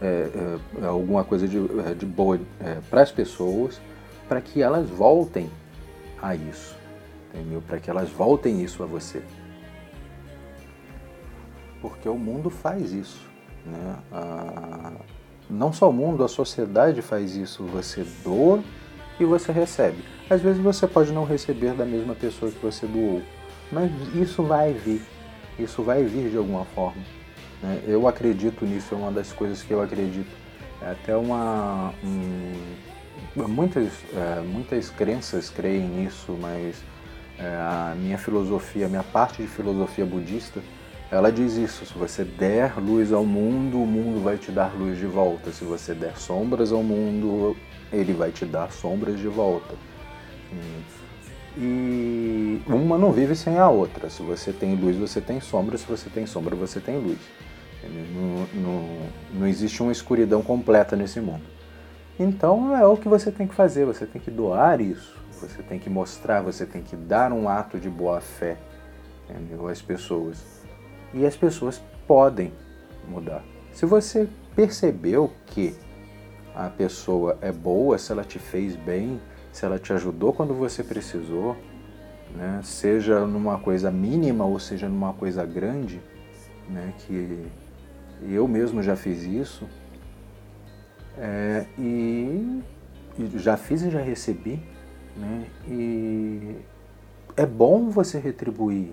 é, 0.00 0.58
é, 0.80 0.86
alguma 0.86 1.24
coisa 1.24 1.48
de, 1.48 1.56
é, 1.56 1.94
de 1.94 2.06
boa 2.06 2.38
é, 2.60 2.78
para 2.88 3.02
as 3.02 3.10
pessoas, 3.10 3.80
para 4.28 4.40
que 4.40 4.62
elas 4.62 4.88
voltem 4.88 5.50
a 6.22 6.34
isso? 6.34 6.76
Para 7.66 7.78
que 7.78 7.90
elas 7.90 8.08
voltem 8.10 8.62
isso 8.62 8.82
a 8.82 8.86
você. 8.86 9.22
Porque 11.80 12.08
o 12.08 12.16
mundo 12.16 12.50
faz 12.50 12.92
isso, 12.92 13.24
né? 13.64 13.96
Ah, 14.10 14.92
não 15.48 15.72
só 15.72 15.88
o 15.88 15.92
mundo, 15.92 16.24
a 16.24 16.28
sociedade 16.28 17.00
faz 17.00 17.36
isso. 17.36 17.64
Você 17.64 18.04
doa 18.24 18.62
e 19.18 19.24
você 19.24 19.52
recebe. 19.52 20.04
Às 20.28 20.40
vezes 20.40 20.60
você 20.60 20.86
pode 20.86 21.12
não 21.12 21.24
receber 21.24 21.72
da 21.74 21.84
mesma 21.84 22.14
pessoa 22.14 22.50
que 22.50 22.58
você 22.58 22.86
doou, 22.86 23.22
mas 23.72 23.90
isso 24.14 24.42
vai 24.42 24.72
vir. 24.72 25.02
Isso 25.58 25.82
vai 25.82 26.04
vir 26.04 26.30
de 26.30 26.36
alguma 26.36 26.64
forma. 26.64 27.02
Né? 27.62 27.82
Eu 27.86 28.06
acredito 28.06 28.64
nisso, 28.64 28.94
é 28.94 28.98
uma 28.98 29.10
das 29.10 29.32
coisas 29.32 29.62
que 29.62 29.72
eu 29.72 29.80
acredito. 29.80 30.30
É 30.80 30.90
até 30.90 31.16
uma. 31.16 31.92
Um, 32.04 32.52
muitas, 33.34 33.92
é, 34.14 34.40
muitas 34.40 34.90
crenças 34.90 35.50
creem 35.50 35.86
nisso, 35.88 36.36
mas 36.40 36.76
é, 37.38 37.46
a 37.46 37.94
minha 37.96 38.18
filosofia, 38.18 38.86
a 38.86 38.88
minha 38.88 39.02
parte 39.02 39.42
de 39.42 39.48
filosofia 39.48 40.04
budista, 40.04 40.60
ela 41.10 41.30
diz 41.30 41.56
isso: 41.56 41.86
se 41.86 41.94
você 41.94 42.24
der 42.24 42.78
luz 42.78 43.12
ao 43.12 43.24
mundo, 43.24 43.82
o 43.82 43.86
mundo 43.86 44.22
vai 44.22 44.36
te 44.36 44.50
dar 44.50 44.74
luz 44.74 44.98
de 44.98 45.06
volta. 45.06 45.50
Se 45.52 45.64
você 45.64 45.94
der 45.94 46.16
sombras 46.18 46.72
ao 46.72 46.82
mundo, 46.82 47.56
ele 47.92 48.12
vai 48.12 48.30
te 48.30 48.44
dar 48.44 48.70
sombras 48.70 49.18
de 49.18 49.28
volta. 49.28 49.74
E 51.56 52.62
uma 52.66 52.98
não 52.98 53.12
vive 53.12 53.34
sem 53.34 53.58
a 53.58 53.68
outra. 53.68 54.08
Se 54.10 54.22
você 54.22 54.52
tem 54.52 54.74
luz, 54.74 54.96
você 54.96 55.20
tem 55.20 55.40
sombra. 55.40 55.76
Se 55.78 55.86
você 55.86 56.08
tem 56.10 56.26
sombra, 56.26 56.54
você 56.54 56.78
tem 56.78 56.98
luz. 56.98 57.18
Não, 57.82 58.46
não, 58.54 58.98
não 59.32 59.46
existe 59.46 59.82
uma 59.82 59.92
escuridão 59.92 60.42
completa 60.42 60.94
nesse 60.94 61.20
mundo. 61.20 61.57
Então 62.18 62.76
é 62.76 62.84
o 62.86 62.96
que 62.96 63.08
você 63.08 63.30
tem 63.30 63.46
que 63.46 63.54
fazer. 63.54 63.84
Você 63.84 64.06
tem 64.06 64.20
que 64.20 64.30
doar 64.30 64.80
isso. 64.80 65.16
Você 65.40 65.62
tem 65.62 65.78
que 65.78 65.88
mostrar. 65.88 66.42
Você 66.42 66.66
tem 66.66 66.82
que 66.82 66.96
dar 66.96 67.32
um 67.32 67.48
ato 67.48 67.78
de 67.78 67.88
boa 67.88 68.20
fé 68.20 68.56
entendeu? 69.30 69.68
às 69.68 69.82
pessoas. 69.82 70.64
E 71.12 71.26
as 71.26 71.36
pessoas 71.36 71.80
podem 72.06 72.52
mudar. 73.08 73.42
Se 73.72 73.86
você 73.86 74.28
percebeu 74.54 75.32
que 75.46 75.74
a 76.54 76.68
pessoa 76.68 77.38
é 77.40 77.52
boa, 77.52 77.98
se 77.98 78.10
ela 78.10 78.24
te 78.24 78.38
fez 78.38 78.74
bem, 78.74 79.20
se 79.52 79.64
ela 79.64 79.78
te 79.78 79.92
ajudou 79.92 80.32
quando 80.32 80.54
você 80.54 80.82
precisou, 80.82 81.56
né? 82.34 82.60
seja 82.64 83.26
numa 83.26 83.58
coisa 83.58 83.90
mínima 83.90 84.44
ou 84.44 84.58
seja 84.58 84.88
numa 84.88 85.12
coisa 85.12 85.44
grande, 85.46 86.00
né? 86.68 86.92
que 86.98 87.46
eu 88.22 88.48
mesmo 88.48 88.82
já 88.82 88.96
fiz 88.96 89.22
isso, 89.22 89.66
é, 91.18 91.66
e, 91.78 92.62
e, 93.18 93.38
já 93.38 93.56
fiz 93.56 93.82
e 93.82 93.90
já 93.90 94.00
recebi, 94.00 94.62
né? 95.16 95.46
e 95.66 96.56
é 97.36 97.44
bom 97.44 97.90
você 97.90 98.18
retribuir, 98.18 98.92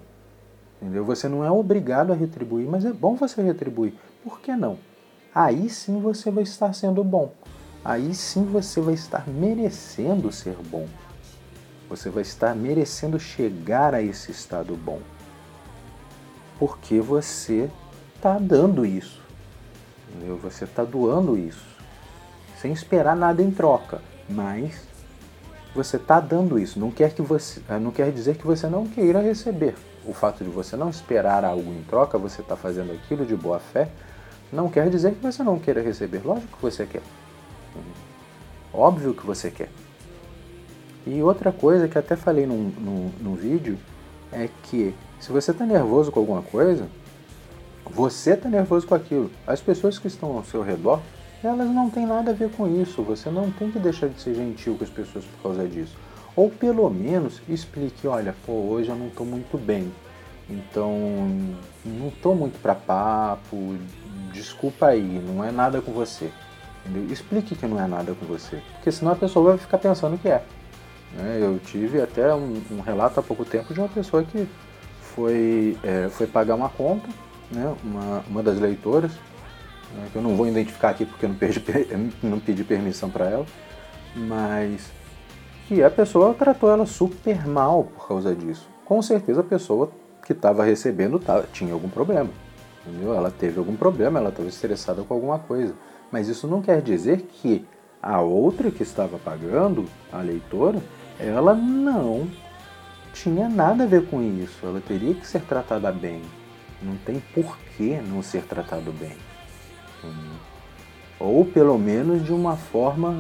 entendeu? 0.82 1.06
Você 1.06 1.28
não 1.28 1.44
é 1.44 1.52
obrigado 1.52 2.12
a 2.12 2.16
retribuir, 2.16 2.68
mas 2.68 2.86
é 2.86 2.92
bom 2.92 3.16
você 3.16 3.42
retribuir. 3.42 3.94
Por 4.24 4.40
que 4.40 4.56
não? 4.56 4.78
Aí 5.34 5.70
sim 5.70 6.00
você 6.02 6.32
vai 6.32 6.44
estar 6.44 6.74
sendo 6.74 7.04
bom 7.04 7.32
aí 7.86 8.16
sim 8.16 8.46
você 8.46 8.82
vai 8.82 8.96
estar 8.96 9.28
merecendo 9.28 10.32
ser 10.32 10.56
bom. 10.72 10.88
Você 11.88 12.10
vai 12.10 12.24
estar 12.24 12.56
merecendo 12.56 13.20
chegar 13.20 13.94
a 13.94 14.02
esse 14.02 14.32
estado 14.32 14.76
bom. 14.76 15.00
Porque 16.58 17.00
você 17.00 17.70
está 18.16 18.40
dando 18.40 18.84
isso. 18.84 19.22
Entendeu? 20.10 20.36
Você 20.38 20.64
está 20.64 20.84
doando 20.84 21.38
isso. 21.38 21.75
Sem 22.62 22.72
esperar 22.72 23.16
nada 23.16 23.42
em 23.42 23.52
troca. 23.52 24.02
Mas 24.30 24.88
você 25.76 25.98
está 25.98 26.20
dando 26.20 26.58
isso. 26.58 26.80
Não 26.80 26.90
quer, 26.90 27.14
que 27.14 27.22
você, 27.22 27.62
eh, 27.70 27.78
não 27.78 27.92
quer 27.92 28.12
dizer 28.12 28.38
que 28.38 28.46
você 28.46 28.68
não 28.68 28.88
queira 28.88 29.22
receber. 29.22 29.76
O 30.06 30.14
fato 30.14 30.44
de 30.44 30.50
você 30.50 30.76
não 30.76 30.90
esperar 30.90 31.44
algo 31.44 31.72
em 31.72 31.84
troca, 31.84 32.18
você 32.18 32.42
está 32.42 32.56
fazendo 32.56 32.94
aquilo 32.94 33.26
de 33.26 33.36
boa 33.36 33.60
fé, 33.60 33.90
não 34.54 34.70
quer 34.70 34.90
dizer 34.90 35.16
que 35.16 35.22
você 35.22 35.44
não 35.44 35.60
queira 35.60 35.82
receber. 35.82 36.22
Lógico 36.24 36.56
que 36.56 36.62
você 36.62 36.86
quer. 36.86 37.02
Óbvio 38.74 39.14
que 39.14 39.26
você 39.26 39.52
quer. 39.52 39.70
E 41.06 41.22
outra 41.22 41.52
coisa 41.52 41.88
que 41.88 41.98
até 41.98 42.16
falei 42.16 42.46
no, 42.46 42.56
no, 42.56 43.10
no 43.20 43.36
vídeo 43.36 43.78
é 44.32 44.50
que 44.64 44.94
se 45.20 45.32
você 45.32 45.52
está 45.52 45.66
nervoso 45.66 46.12
com 46.12 46.20
alguma 46.20 46.42
coisa, 46.42 46.88
você 47.86 48.32
está 48.32 48.50
nervoso 48.50 48.88
com 48.88 48.96
aquilo. 48.96 49.30
As 49.46 49.62
pessoas 49.62 50.00
que 50.00 50.08
estão 50.08 50.36
ao 50.36 50.44
seu 50.44 50.62
redor, 50.62 51.00
elas 51.44 51.70
não 51.70 51.90
têm 51.90 52.06
nada 52.06 52.32
a 52.32 52.34
ver 52.34 52.50
com 52.52 52.68
isso. 52.82 53.02
Você 53.04 53.30
não 53.30 53.52
tem 53.52 53.72
que 53.72 53.80
deixar 53.80 54.08
de 54.08 54.20
ser 54.20 54.36
gentil 54.36 54.76
com 54.78 54.84
as 54.84 54.90
pessoas 54.90 55.26
por 55.26 55.44
causa 55.44 55.68
disso. 55.68 55.96
Ou 56.36 56.50
pelo 56.50 56.90
menos 56.90 57.42
explique, 57.48 58.08
olha, 58.08 58.36
pô, 58.46 58.54
hoje 58.54 58.90
eu 58.90 58.96
não 58.96 59.08
estou 59.08 59.26
muito 59.26 59.58
bem. 59.58 59.92
Então, 60.50 60.92
não 61.84 62.10
estou 62.10 62.36
muito 62.36 62.60
para 62.62 62.76
papo, 62.76 63.76
desculpa 64.32 64.88
aí, 64.88 65.02
não 65.02 65.44
é 65.44 65.52
nada 65.52 65.82
com 65.82 65.92
você. 65.92 66.30
Entendeu? 66.86 67.12
Explique 67.12 67.56
que 67.56 67.66
não 67.66 67.82
é 67.82 67.88
nada 67.88 68.14
com 68.14 68.26
você, 68.26 68.62
porque 68.74 68.92
senão 68.92 69.14
a 69.14 69.16
pessoa 69.16 69.52
vai 69.52 69.58
ficar 69.58 69.80
pensando 69.80 70.20
que 70.20 70.28
é. 70.28 70.44
Né? 71.14 71.40
Eu 71.42 71.60
tive 71.66 72.00
até 72.00 72.34
um, 72.34 72.62
um, 72.72 72.82
relato 72.82 73.20
há 73.20 73.24
pouco 73.24 73.44
tempo 73.44 73.74
de 73.74 73.80
uma 73.80 73.90
pessoa 73.90 74.24
que 74.24 74.48
foi, 75.02 75.78
é, 75.84 76.10
foi 76.10 76.28
pagar 76.28 76.54
uma 76.56 76.70
conta, 76.70 77.08
né? 77.52 77.74
uma, 77.84 78.24
uma 78.28 78.44
das 78.44 78.60
leitoras, 78.60 79.14
né? 79.96 80.08
que 80.12 80.16
eu 80.16 80.22
não 80.22 80.36
vou 80.36 80.48
identificar 80.48 80.90
aqui 80.90 81.06
porque 81.06 81.26
eu 81.26 81.30
não, 81.30 81.36
perdi, 81.36 81.64
não 82.22 82.40
pedi 82.40 82.64
permissão 82.64 83.10
para 83.10 83.26
ela, 83.26 83.46
mas 84.16 84.92
que 85.68 85.84
a 85.84 85.90
pessoa 85.90 86.34
tratou 86.34 86.70
ela 86.70 86.86
super 86.86 87.48
mal 87.48 87.86
por 87.86 88.08
causa 88.08 88.36
disso. 88.36 88.68
Com 88.86 89.02
certeza 89.02 89.42
a 89.42 89.44
pessoa 89.44 89.92
que 90.26 90.34
estava 90.34 90.64
recebendo 90.64 91.22
tinha 91.52 91.74
algum 91.74 91.90
problema. 91.90 92.30
Entendeu? 92.86 93.16
Ela 93.16 93.32
teve 93.32 93.58
algum 93.58 93.76
problema, 93.76 94.20
ela 94.20 94.30
estava 94.30 94.48
estressada 94.48 95.04
com 95.04 95.14
alguma 95.14 95.40
coisa. 95.40 95.74
Mas 96.12 96.28
isso 96.28 96.48
não 96.48 96.62
quer 96.62 96.82
dizer 96.82 97.22
que 97.24 97.66
a 98.02 98.22
outra 98.22 98.70
que 98.70 98.84
estava 98.84 99.18
pagando, 99.18 99.86
a 100.12 100.20
leitora, 100.20 100.80
ela 101.20 101.56
não 101.56 102.28
tinha 103.14 103.50
nada 103.50 103.84
a 103.84 103.88
ver 103.88 104.06
com 104.08 104.22
isso. 104.22 104.60
Ela 104.64 104.80
teria 104.80 105.16
que 105.16 105.26
ser 105.26 105.42
tratada 105.42 105.92
bem. 105.92 106.22
Não 106.82 106.96
tem 106.98 107.20
por 107.34 107.58
que 107.76 107.96
não 108.02 108.22
ser 108.22 108.44
tratado 108.44 108.92
bem. 108.92 109.18
Ou 111.20 111.46
pelo 111.46 111.78
menos 111.78 112.24
de 112.24 112.34
uma 112.34 112.58
forma 112.58 113.14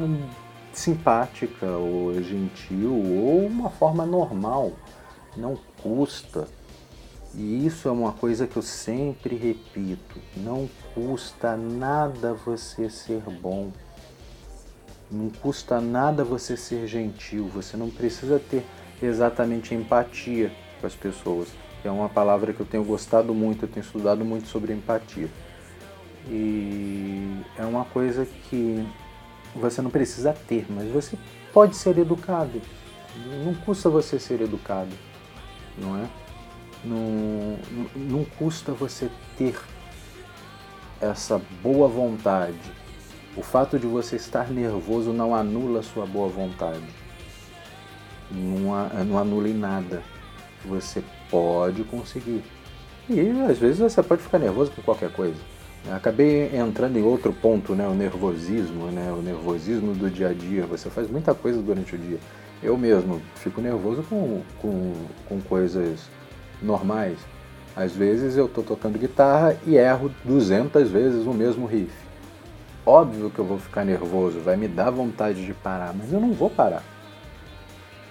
simpática 0.73 1.65
ou 1.65 2.21
gentil 2.21 2.91
ou 2.93 3.45
uma 3.45 3.69
forma 3.69 4.05
normal. 4.05 4.73
Não 5.35 5.57
custa. 5.81 6.47
E 7.33 7.65
isso 7.65 7.87
é 7.87 7.91
uma 7.91 8.13
coisa 8.13 8.47
que 8.47 8.55
eu 8.55 8.61
sempre 8.61 9.35
repito: 9.35 10.19
não 10.37 10.69
custa 10.93 11.57
nada 11.57 12.33
você 12.33 12.89
ser 12.89 13.21
bom, 13.41 13.71
não 15.11 15.29
custa 15.29 15.81
nada 15.81 16.23
você 16.23 16.55
ser 16.55 16.87
gentil, 16.87 17.47
você 17.47 17.75
não 17.75 17.89
precisa 17.89 18.39
ter 18.39 18.65
exatamente 19.01 19.75
empatia 19.75 20.51
com 20.79 20.87
as 20.87 20.95
pessoas, 20.95 21.49
é 21.83 21.91
uma 21.91 22.07
palavra 22.07 22.53
que 22.53 22.59
eu 22.59 22.65
tenho 22.65 22.85
gostado 22.85 23.33
muito, 23.33 23.65
eu 23.65 23.69
tenho 23.69 23.83
estudado 23.85 24.23
muito 24.23 24.47
sobre 24.47 24.73
empatia. 24.73 25.29
E 26.27 27.41
é 27.57 27.65
uma 27.65 27.85
coisa 27.85 28.25
que 28.49 28.85
você 29.55 29.81
não 29.81 29.89
precisa 29.89 30.33
ter, 30.33 30.65
mas 30.69 30.89
você 30.91 31.17
pode 31.53 31.75
ser 31.75 31.97
educado. 31.97 32.61
Não 33.43 33.53
custa 33.53 33.89
você 33.89 34.19
ser 34.19 34.41
educado, 34.41 34.91
não 35.77 35.97
é? 35.97 36.07
Não, 36.83 37.57
não 37.95 38.25
custa 38.25 38.73
você 38.73 39.09
ter 39.37 39.57
essa 40.99 41.41
boa 41.61 41.87
vontade. 41.87 42.59
O 43.37 43.41
fato 43.41 43.77
de 43.77 43.87
você 43.87 44.15
estar 44.15 44.49
nervoso 44.49 45.11
não 45.11 45.35
anula 45.35 45.79
a 45.79 45.83
sua 45.83 46.05
boa 46.05 46.27
vontade. 46.27 46.83
Não, 48.31 49.05
não 49.05 49.17
anula 49.17 49.47
em 49.47 49.53
nada. 49.53 50.01
Você 50.65 51.03
pode 51.29 51.83
conseguir. 51.83 52.43
E 53.09 53.19
às 53.49 53.59
vezes 53.59 53.79
você 53.79 54.01
pode 54.01 54.23
ficar 54.23 54.39
nervoso 54.39 54.71
com 54.71 54.81
qualquer 54.81 55.11
coisa. 55.11 55.39
Acabei 55.91 56.55
entrando 56.55 56.97
em 56.97 57.03
outro 57.03 57.31
ponto, 57.31 57.75
né? 57.75 57.87
O 57.87 57.93
nervosismo, 57.93 58.87
né? 58.87 59.11
O 59.11 59.21
nervosismo 59.21 59.93
do 59.93 60.09
dia 60.09 60.29
a 60.29 60.33
dia. 60.33 60.65
Você 60.65 60.89
faz 60.89 61.09
muita 61.09 61.33
coisa 61.33 61.61
durante 61.61 61.95
o 61.95 61.97
dia. 61.97 62.17
Eu 62.63 62.77
mesmo 62.77 63.21
fico 63.35 63.61
nervoso 63.61 64.03
com, 64.03 64.41
com, 64.59 64.93
com 65.29 65.41
coisas 65.41 66.09
normais. 66.61 67.19
Às 67.75 67.91
vezes 67.91 68.37
eu 68.37 68.45
estou 68.45 68.63
tocando 68.63 68.97
guitarra 68.97 69.57
e 69.67 69.75
erro 69.75 70.11
200 70.23 70.89
vezes 70.89 71.27
o 71.27 71.33
mesmo 71.33 71.67
riff. 71.67 71.93
Óbvio 72.85 73.29
que 73.29 73.39
eu 73.39 73.45
vou 73.45 73.59
ficar 73.59 73.83
nervoso, 73.83 74.39
vai 74.39 74.55
me 74.55 74.67
dar 74.67 74.91
vontade 74.91 75.45
de 75.45 75.53
parar, 75.53 75.93
mas 75.93 76.13
eu 76.13 76.19
não 76.19 76.33
vou 76.33 76.49
parar. 76.49 76.83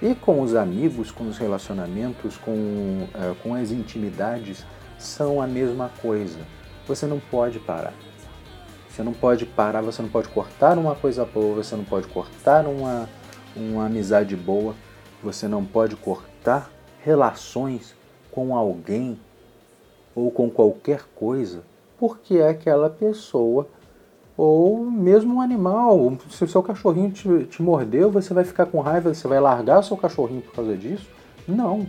E 0.03 0.15
com 0.15 0.43
os 0.43 0.55
amigos, 0.55 1.11
com 1.11 1.29
os 1.29 1.39
relacionamentos, 1.39 2.37
com, 2.37 3.07
é, 3.15 3.35
com 3.43 3.55
as 3.55 3.71
intimidades, 3.71 4.67
são 4.99 5.41
a 5.41 5.47
mesma 5.47 5.91
coisa. 6.03 6.41
Você 6.87 7.07
não 7.07 7.19
pode 7.19 7.59
parar. 7.59 7.95
Você 8.89 9.03
não 9.03 9.13
pode 9.13 9.45
parar, 9.45 9.83
você 9.83 10.01
não 10.01 10.09
pode 10.09 10.29
cortar 10.29 10.79
uma 10.79 10.95
coisa 10.95 11.25
boa, 11.25 11.57
você 11.57 11.75
não 11.75 11.85
pode 11.85 12.07
cortar 12.07 12.67
uma, 12.67 13.09
uma 13.57 13.87
amizade 13.87 14.37
boa, 14.37 14.75
você 15.23 15.49
não 15.49 15.65
pode 15.65 15.97
cortar 15.97 16.71
relações 17.03 17.95
com 18.31 18.57
alguém 18.57 19.19
ou 20.15 20.31
com 20.31 20.49
qualquer 20.49 21.03
coisa 21.15 21.63
porque 21.99 22.39
aquela 22.39 22.91
pessoa 22.91 23.67
ou 24.37 24.85
mesmo 24.85 25.37
um 25.37 25.41
animal, 25.41 26.19
se 26.29 26.45
o 26.45 26.49
seu 26.49 26.63
cachorrinho 26.63 27.11
te, 27.11 27.45
te 27.45 27.63
mordeu, 27.63 28.11
você 28.11 28.35
vai 28.35 28.45
ficar 28.45 28.67
com 28.67 28.81
raiva, 28.81 29.15
você 29.15 29.29
vai 29.29 29.41
largar 29.41 29.83
seu 29.83 29.97
cachorrinho 29.97 30.43
por 30.43 30.55
causa 30.55 30.77
disso? 30.77 31.07
Não. 31.47 31.87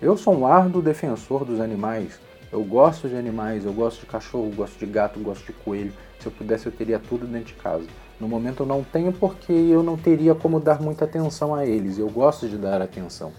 Eu 0.00 0.16
sou 0.16 0.34
um 0.34 0.46
árduo 0.46 0.80
defensor 0.80 1.44
dos 1.44 1.60
animais. 1.60 2.18
Eu 2.52 2.64
gosto 2.64 3.08
de 3.08 3.14
animais, 3.14 3.64
eu 3.64 3.72
gosto 3.72 4.00
de 4.00 4.06
cachorro, 4.06 4.50
gosto 4.54 4.78
de 4.78 4.86
gato, 4.86 5.20
gosto 5.20 5.46
de 5.46 5.52
coelho. 5.52 5.92
Se 6.18 6.26
eu 6.26 6.32
pudesse, 6.32 6.66
eu 6.66 6.72
teria 6.72 6.98
tudo 6.98 7.26
dentro 7.26 7.48
de 7.48 7.54
casa. 7.54 7.86
No 8.18 8.28
momento 8.28 8.64
eu 8.64 8.66
não 8.66 8.82
tenho 8.82 9.12
porque 9.12 9.52
eu 9.52 9.82
não 9.82 9.96
teria 9.96 10.34
como 10.34 10.58
dar 10.58 10.80
muita 10.80 11.04
atenção 11.04 11.54
a 11.54 11.64
eles. 11.64 11.98
Eu 11.98 12.08
gosto 12.08 12.48
de 12.48 12.56
dar 12.56 12.82
atenção. 12.82 13.32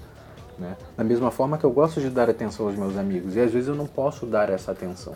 Né? 0.57 0.77
Da 0.95 1.03
mesma 1.03 1.29
forma 1.29 1.57
que 1.57 1.63
eu 1.63 1.71
gosto 1.71 1.99
de 1.99 2.09
dar 2.09 2.29
atenção 2.29 2.67
aos 2.67 2.75
meus 2.75 2.97
amigos. 2.97 3.35
E 3.35 3.41
às 3.41 3.51
vezes 3.51 3.67
eu 3.67 3.75
não 3.75 3.85
posso 3.85 4.25
dar 4.25 4.49
essa 4.49 4.71
atenção. 4.71 5.13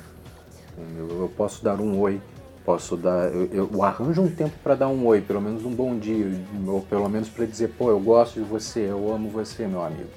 Eu, 0.98 1.22
eu 1.22 1.32
posso 1.38 1.64
dar 1.64 1.80
um 1.80 2.00
oi, 2.00 2.22
posso 2.66 2.98
dar. 2.98 3.34
Eu, 3.34 3.70
eu 3.72 3.84
arranjo 3.84 4.22
um 4.22 4.30
tempo 4.30 4.56
para 4.62 4.76
dar 4.76 4.90
um 4.90 5.06
oi, 5.06 5.22
pelo 5.22 5.40
menos 5.40 5.64
um 5.64 5.74
bom 5.74 5.98
dia, 5.98 6.28
ou 6.68 6.82
pelo 6.82 7.08
menos 7.08 7.30
para 7.30 7.46
dizer, 7.46 7.70
pô, 7.78 7.90
eu 7.90 8.00
gosto 8.00 8.42
de 8.42 8.46
você, 8.46 8.82
eu 8.90 9.14
amo 9.14 9.30
você, 9.30 9.66
meu 9.66 9.82
amigo. 9.82 10.10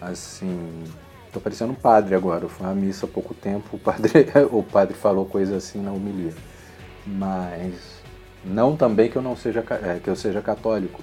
Assim, 0.00 0.82
Tô 1.32 1.40
parecendo 1.40 1.72
um 1.72 1.76
padre 1.76 2.14
agora. 2.14 2.44
Eu 2.44 2.48
fui 2.48 2.66
à 2.66 2.74
missa 2.74 3.06
há 3.06 3.08
pouco 3.08 3.32
tempo, 3.32 3.76
o 3.76 3.78
padre, 3.78 4.26
o 4.52 4.62
padre 4.62 4.94
falou 4.94 5.24
coisa 5.24 5.56
assim 5.56 5.80
na 5.80 5.90
homilia. 5.90 6.34
Mas 7.06 8.02
não 8.44 8.76
também 8.76 9.10
que 9.10 9.16
eu 9.16 9.22
não 9.22 9.34
seja 9.34 9.64
é, 9.82 9.98
que 9.98 10.08
eu 10.08 10.14
seja 10.14 10.42
católico. 10.42 11.00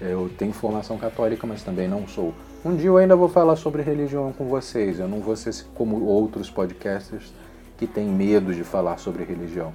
Eu 0.00 0.30
tenho 0.36 0.52
formação 0.52 0.98
católica, 0.98 1.46
mas 1.46 1.62
também 1.62 1.86
não 1.88 2.06
sou. 2.08 2.34
Um 2.64 2.74
dia 2.74 2.88
eu 2.88 2.96
ainda 2.96 3.14
vou 3.14 3.28
falar 3.28 3.54
sobre 3.56 3.82
religião 3.82 4.32
com 4.32 4.46
vocês. 4.46 4.98
Eu 4.98 5.06
não 5.06 5.20
vou 5.20 5.36
ser 5.36 5.54
como 5.74 6.04
outros 6.04 6.50
podcasters 6.50 7.32
que 7.76 7.86
têm 7.86 8.06
medo 8.06 8.52
de 8.52 8.64
falar 8.64 8.98
sobre 8.98 9.22
religião, 9.22 9.72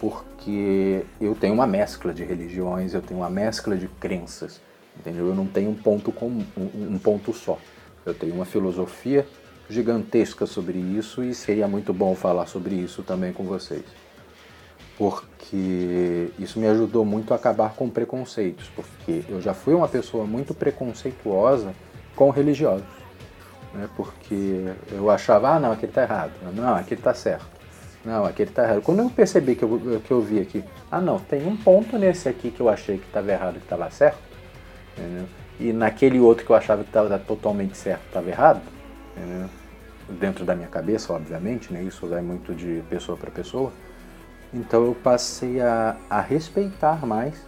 porque 0.00 1.04
eu 1.20 1.34
tenho 1.34 1.54
uma 1.54 1.66
mescla 1.66 2.14
de 2.14 2.22
religiões, 2.22 2.94
eu 2.94 3.02
tenho 3.02 3.18
uma 3.18 3.30
mescla 3.30 3.76
de 3.76 3.88
crenças, 3.88 4.60
entendeu? 4.96 5.26
Eu 5.26 5.34
não 5.34 5.46
tenho 5.46 5.70
um 5.70 5.74
ponto 5.74 6.12
comum, 6.12 6.44
um 6.56 6.98
ponto 6.98 7.32
só. 7.32 7.58
Eu 8.06 8.14
tenho 8.14 8.34
uma 8.34 8.44
filosofia 8.44 9.26
gigantesca 9.70 10.44
sobre 10.46 10.78
isso 10.78 11.22
e 11.22 11.32
seria 11.32 11.66
muito 11.66 11.92
bom 11.94 12.14
falar 12.14 12.46
sobre 12.46 12.74
isso 12.74 13.02
também 13.02 13.32
com 13.32 13.44
vocês. 13.44 13.84
Porque 14.98 16.30
isso 16.38 16.58
me 16.58 16.66
ajudou 16.66 17.04
muito 17.04 17.32
a 17.32 17.36
acabar 17.36 17.74
com 17.74 17.88
preconceitos, 17.88 18.70
porque 18.74 19.24
eu 19.28 19.40
já 19.40 19.54
fui 19.54 19.72
uma 19.72 19.88
pessoa 19.88 20.26
muito 20.26 20.52
preconceituosa 20.52 21.72
com 22.14 22.28
religiosos. 22.30 22.86
Né? 23.72 23.88
Porque 23.96 24.74
eu 24.92 25.08
achava, 25.08 25.50
ah, 25.50 25.60
não, 25.60 25.72
aquele 25.72 25.90
está 25.90 26.02
errado, 26.02 26.32
não, 26.54 26.74
aquele 26.74 27.00
está 27.00 27.14
certo, 27.14 27.46
não, 28.04 28.24
aquele 28.26 28.50
está 28.50 28.64
errado. 28.64 28.82
Quando 28.82 28.98
eu 28.98 29.08
percebi 29.08 29.54
que 29.54 29.62
eu, 29.62 30.02
que 30.04 30.10
eu 30.10 30.20
vi 30.20 30.40
aqui, 30.40 30.62
ah, 30.90 31.00
não, 31.00 31.18
tem 31.18 31.46
um 31.46 31.56
ponto 31.56 31.96
nesse 31.96 32.28
aqui 32.28 32.50
que 32.50 32.60
eu 32.60 32.68
achei 32.68 32.98
que 32.98 33.06
estava 33.06 33.30
errado 33.30 33.54
que 33.54 33.64
estava 33.64 33.90
certo, 33.90 34.18
entendeu? 34.98 35.26
e 35.60 35.72
naquele 35.74 36.18
outro 36.18 36.44
que 36.44 36.50
eu 36.50 36.56
achava 36.56 36.82
que 36.82 36.88
estava 36.88 37.18
totalmente 37.18 37.76
certo 37.76 38.00
estava 38.06 38.28
errado, 38.28 38.62
entendeu? 39.14 39.48
Dentro 40.18 40.44
da 40.44 40.54
minha 40.54 40.68
cabeça, 40.68 41.12
obviamente, 41.12 41.72
né? 41.72 41.82
isso 41.82 42.06
vai 42.06 42.22
muito 42.22 42.54
de 42.54 42.82
pessoa 42.88 43.16
para 43.16 43.30
pessoa. 43.30 43.72
Então 44.52 44.84
eu 44.84 44.94
passei 44.94 45.60
a, 45.60 45.96
a 46.08 46.20
respeitar 46.20 47.06
mais 47.06 47.46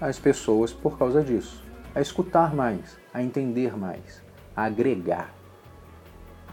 as 0.00 0.18
pessoas 0.18 0.72
por 0.72 0.98
causa 0.98 1.22
disso, 1.22 1.62
a 1.94 2.00
escutar 2.00 2.54
mais, 2.54 2.98
a 3.14 3.22
entender 3.22 3.76
mais, 3.76 4.22
a 4.54 4.64
agregar. 4.64 5.32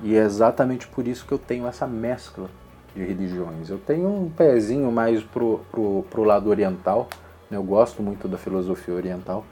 E 0.01 0.15
é 0.15 0.19
exatamente 0.19 0.87
por 0.87 1.07
isso 1.07 1.25
que 1.25 1.31
eu 1.31 1.39
tenho 1.39 1.67
essa 1.67 1.87
mescla 1.87 2.49
de 2.95 3.03
religiões. 3.03 3.69
Eu 3.69 3.79
tenho 3.79 4.07
um 4.07 4.29
pezinho 4.29 4.91
mais 4.91 5.23
pro, 5.23 5.61
pro, 5.71 6.05
pro 6.09 6.23
lado 6.23 6.49
oriental, 6.49 7.07
né? 7.49 7.57
eu 7.57 7.63
gosto 7.63 8.01
muito 8.03 8.27
da 8.27 8.37
filosofia 8.37 8.93
oriental, 8.93 9.43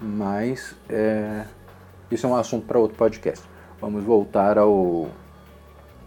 mas 0.00 0.74
é, 0.88 1.44
isso 2.10 2.26
é 2.26 2.30
um 2.30 2.36
assunto 2.36 2.66
para 2.66 2.78
outro 2.78 2.96
podcast. 2.96 3.48
Vamos 3.80 4.04
voltar 4.04 4.58
ao, 4.58 5.08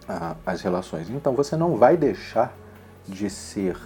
a, 0.07 0.35
as 0.45 0.61
relações. 0.61 1.09
Então 1.09 1.33
você 1.33 1.55
não 1.55 1.75
vai 1.75 1.97
deixar 1.97 2.55
de 3.07 3.29
ser 3.29 3.77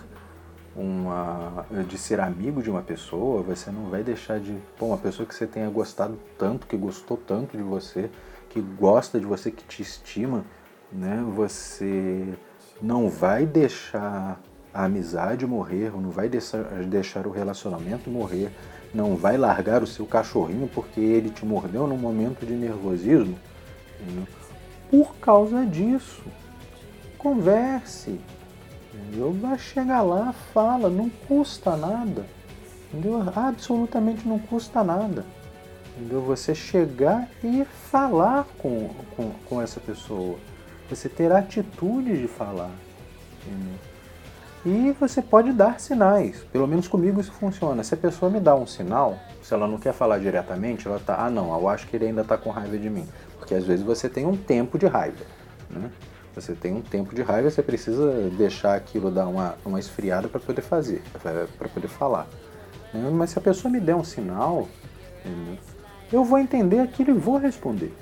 uma 0.75 1.65
de 1.87 1.97
ser 1.97 2.19
amigo 2.19 2.61
de 2.61 2.69
uma 2.69 2.83
pessoa, 2.83 3.41
você 3.41 3.71
não 3.71 3.89
vai 3.89 4.03
deixar 4.03 4.39
de, 4.39 4.55
pô, 4.77 4.87
uma 4.87 4.97
pessoa 4.97 5.27
que 5.27 5.33
você 5.33 5.47
tenha 5.47 5.67
gostado 5.69 6.19
tanto, 6.37 6.67
que 6.67 6.77
gostou 6.77 7.17
tanto 7.17 7.57
de 7.57 7.63
você, 7.63 8.11
que 8.49 8.61
gosta 8.61 9.19
de 9.19 9.25
você, 9.25 9.49
que 9.49 9.63
te 9.63 9.81
estima, 9.81 10.45
né? 10.91 11.25
Você 11.35 12.33
não 12.79 13.09
vai 13.09 13.45
deixar 13.45 14.39
a 14.71 14.85
amizade 14.85 15.47
morrer, 15.47 15.91
não 15.91 16.11
vai 16.11 16.29
deixar, 16.29 16.63
deixar 16.85 17.25
o 17.25 17.31
relacionamento 17.31 18.09
morrer, 18.09 18.51
não 18.93 19.15
vai 19.15 19.35
largar 19.35 19.81
o 19.81 19.87
seu 19.87 20.05
cachorrinho 20.05 20.69
porque 20.71 20.99
ele 20.99 21.31
te 21.31 21.43
mordeu 21.43 21.87
num 21.87 21.97
momento 21.97 22.45
de 22.45 22.53
nervosismo. 22.53 23.37
Né? 23.99 24.27
Por 24.89 25.15
causa 25.15 25.65
disso. 25.65 26.23
Converse. 27.17 28.19
Entendeu? 28.93 29.31
Vai 29.33 29.57
chegar 29.57 30.01
lá, 30.01 30.33
fala, 30.53 30.89
não 30.89 31.09
custa 31.09 31.75
nada. 31.75 32.25
Entendeu? 32.91 33.23
Absolutamente 33.35 34.27
não 34.27 34.39
custa 34.39 34.83
nada. 34.83 35.25
Entendeu? 35.95 36.21
Você 36.21 36.53
chegar 36.53 37.29
e 37.43 37.65
falar 37.89 38.45
com, 38.57 38.89
com, 39.15 39.31
com 39.45 39.61
essa 39.61 39.79
pessoa. 39.79 40.37
Você 40.89 41.09
ter 41.09 41.31
atitude 41.31 42.17
de 42.17 42.27
falar. 42.27 42.71
Entendeu? 43.45 43.77
E 44.65 44.91
você 44.99 45.21
pode 45.21 45.53
dar 45.53 45.79
sinais. 45.79 46.43
Pelo 46.51 46.67
menos 46.67 46.87
comigo 46.89 47.21
isso 47.21 47.31
funciona. 47.31 47.83
Se 47.83 47.93
a 47.93 47.97
pessoa 47.97 48.29
me 48.29 48.39
dá 48.39 48.53
um 48.53 48.67
sinal, 48.67 49.17
se 49.41 49.53
ela 49.53 49.65
não 49.65 49.77
quer 49.77 49.93
falar 49.93 50.19
diretamente, 50.19 50.87
ela 50.87 50.99
tá, 50.99 51.15
ah 51.17 51.29
não, 51.29 51.57
eu 51.57 51.69
acho 51.69 51.87
que 51.87 51.95
ele 51.95 52.07
ainda 52.07 52.21
está 52.21 52.37
com 52.37 52.49
raiva 52.49 52.77
de 52.77 52.89
mim. 52.89 53.07
Porque 53.47 53.55
às 53.55 53.63
vezes 53.63 53.85
você 53.85 54.09
tem 54.09 54.25
um 54.25 54.35
tempo 54.35 54.77
de 54.77 54.85
raiva. 54.87 55.23
Né? 55.69 55.89
Você 56.35 56.51
tem 56.53 56.73
um 56.73 56.81
tempo 56.81 57.15
de 57.15 57.21
raiva, 57.21 57.49
você 57.49 57.63
precisa 57.63 58.29
deixar 58.37 58.75
aquilo 58.75 59.09
dar 59.09 59.25
uma, 59.25 59.55
uma 59.63 59.79
esfriada 59.79 60.27
para 60.27 60.37
poder 60.37 60.61
fazer, 60.61 61.01
para 61.57 61.69
poder 61.69 61.87
falar. 61.87 62.27
Né? 62.93 63.09
Mas 63.09 63.29
se 63.29 63.39
a 63.39 63.41
pessoa 63.41 63.71
me 63.71 63.79
der 63.79 63.95
um 63.95 64.03
sinal, 64.03 64.67
eu 66.11 66.25
vou 66.25 66.37
entender 66.37 66.81
aquilo 66.81 67.11
e 67.11 67.13
vou 67.13 67.37
responder. 67.37 67.93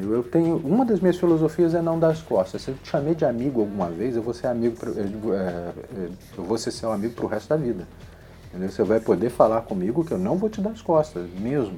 Eu 0.00 0.22
tenho 0.22 0.58
uma 0.58 0.84
das 0.84 1.00
minhas 1.00 1.16
filosofias 1.16 1.74
é 1.74 1.82
não 1.82 1.98
dar 1.98 2.10
as 2.10 2.22
costas. 2.22 2.62
Se 2.62 2.70
eu 2.70 2.76
te 2.76 2.88
chamei 2.88 3.16
de 3.16 3.24
amigo 3.24 3.60
alguma 3.60 3.90
vez, 3.90 4.14
eu 4.14 4.22
vou 4.22 4.32
ser 4.32 4.46
amigo, 4.46 4.76
eu, 4.84 5.34
é, 5.34 5.38
é, 5.38 6.08
eu 6.38 6.44
vou 6.44 6.56
ser 6.56 6.70
seu 6.70 6.92
amigo 6.92 7.14
pro 7.14 7.26
resto 7.26 7.48
da 7.48 7.56
vida. 7.56 7.84
Você 8.54 8.84
vai 8.84 9.00
poder 9.00 9.28
falar 9.28 9.62
comigo 9.62 10.04
que 10.04 10.12
eu 10.12 10.18
não 10.18 10.36
vou 10.36 10.48
te 10.48 10.60
dar 10.60 10.70
as 10.70 10.80
costas, 10.80 11.28
mesmo. 11.36 11.76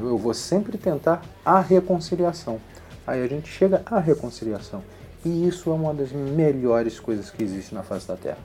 Eu 0.00 0.18
vou 0.18 0.34
sempre 0.34 0.76
tentar 0.76 1.22
a 1.44 1.60
reconciliação. 1.60 2.60
Aí 3.06 3.22
a 3.22 3.26
gente 3.26 3.48
chega 3.48 3.82
à 3.86 3.98
reconciliação. 3.98 4.82
E 5.24 5.46
isso 5.46 5.70
é 5.70 5.74
uma 5.74 5.92
das 5.92 6.12
melhores 6.12 6.98
coisas 7.00 7.30
que 7.30 7.42
existe 7.42 7.74
na 7.74 7.82
face 7.82 8.08
da 8.08 8.16
Terra. 8.16 8.38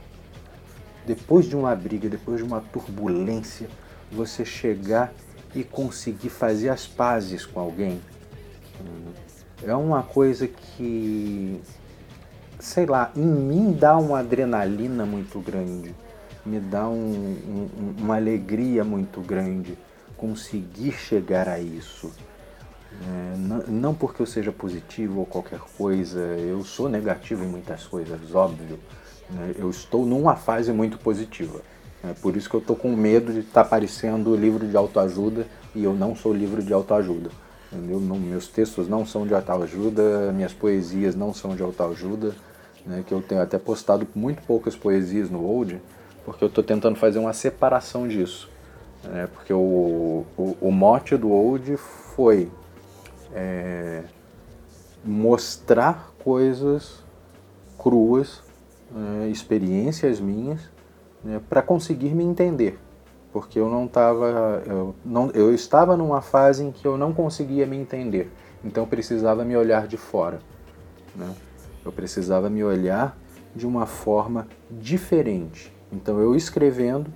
Depois 1.06 1.45
de 1.45 1.56
uma 1.56 1.76
briga, 1.76 2.10
depois 2.10 2.38
de 2.38 2.43
uma 2.43 2.62
turbulência, 2.62 3.67
você 4.12 4.43
chegar 4.43 5.13
e 5.54 5.63
conseguir 5.63 6.30
fazer 6.30 6.69
as 6.69 6.86
pazes 6.86 7.45
com 7.45 7.60
alguém 7.60 8.02
é 9.63 9.76
uma 9.76 10.04
coisa 10.04 10.48
que, 10.48 11.60
sei 12.60 12.86
lá, 12.86 13.12
em 13.15 13.21
mim 13.21 13.71
dá 13.74 13.98
uma 13.98 14.19
adrenalina 14.19 15.06
muito 15.06 15.39
grande, 15.39 15.95
me 16.45 16.60
dá 16.60 16.88
um, 16.88 16.93
um, 16.93 17.95
uma 17.98 18.15
alegria 18.15 18.84
muito 18.84 19.21
grande 19.21 19.78
conseguir 20.17 20.91
chegar 20.93 21.47
a 21.47 21.60
isso. 21.60 22.12
É, 23.01 23.67
não, 23.67 23.93
porque 23.93 24.21
eu 24.21 24.25
seja 24.25 24.51
positivo 24.51 25.19
ou 25.19 25.25
qualquer 25.25 25.60
coisa, 25.78 26.19
eu 26.19 26.63
sou 26.63 26.88
negativo 26.88 27.43
em 27.43 27.47
muitas 27.47 27.86
coisas, 27.86 28.34
óbvio. 28.34 28.80
Né? 29.30 29.54
Eu 29.58 29.69
estou 29.69 30.06
numa 30.06 30.36
fase 30.36 30.71
muito 30.71 30.97
positiva. 30.97 31.62
É 32.04 32.13
por 32.13 32.36
isso 32.38 32.49
que 32.49 32.56
eu 32.56 32.60
estou 32.60 32.75
com 32.75 32.95
medo 32.95 33.34
de 33.34 33.39
estar 33.39 33.54
tá 33.54 33.62
aparecendo 33.62 34.36
livro 34.36 34.67
de 34.67 34.78
autoajuda 34.78 35.47
e 35.73 35.84
eu 35.84 35.93
não 35.93 36.15
sou 36.15 36.34
livro 36.34 36.63
de 36.63 36.71
autoajuda. 36.71 37.30
Não, 37.71 38.17
meus 38.17 38.47
textos 38.47 38.88
não 38.88 39.06
são 39.06 39.25
de 39.28 39.34
autoajuda, 39.34 40.32
minhas 40.32 40.54
poesias 40.54 41.15
não 41.15 41.34
são 41.34 41.56
de 41.56 41.63
autoajuda, 41.63 42.34
né? 42.86 43.04
que 43.06 43.12
eu 43.12 43.21
tenho 43.21 43.41
até 43.41 43.58
postado 43.58 44.08
muito 44.15 44.41
poucas 44.43 44.75
poesias 44.75 45.30
no 45.30 45.43
Old, 45.43 45.82
porque 46.23 46.43
eu 46.43 46.47
estou 46.47 46.63
tentando 46.63 46.95
fazer 46.95 47.19
uma 47.19 47.34
separação 47.34 48.08
disso. 48.08 48.49
Né? 49.10 49.28
Porque 49.34 49.54
o, 49.54 50.26
o, 50.38 50.58
o 50.62 50.72
mote 50.72 51.15
do 51.15 51.32
Old 51.32 51.78
foi 51.78 52.52
é, 53.34 54.04
mostrar 55.04 56.12
coisas 56.24 57.04
cruas, 57.78 58.41
é, 59.24 59.28
experiências 59.28 60.20
minhas, 60.20 60.62
né, 61.24 61.41
para 61.50 61.62
conseguir 61.62 62.15
me 62.15 62.24
entender. 62.24 62.80
porque 63.36 63.60
eu 63.60 63.68
não 63.70 63.84
estava, 63.84 64.63
eu, 64.65 64.96
não, 65.04 65.30
eu 65.32 65.54
estava 65.54 65.98
numa 65.98 66.22
fase 66.22 66.63
em 66.63 66.72
que 66.72 66.88
eu 66.88 66.98
não 66.98 67.13
conseguia 67.13 67.65
me 67.65 67.76
entender, 67.76 68.32
então 68.63 68.86
precisava 68.88 69.44
me 69.44 69.58
olhar 69.58 69.88
de 69.88 69.98
fora, 69.98 70.39
né? 71.13 71.36
Eu 71.84 71.91
precisava 71.91 72.50
me 72.50 72.63
olhar 72.63 73.18
de 73.54 73.68
uma 73.68 73.86
forma 73.86 74.48
diferente. 74.72 75.72
Então 75.91 76.18
eu 76.20 76.34
escrevendo, 76.34 77.12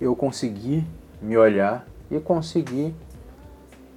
eu 0.00 0.16
consegui 0.16 0.84
me 1.20 1.36
olhar 1.36 1.86
e 2.10 2.18
consegui, 2.18 2.94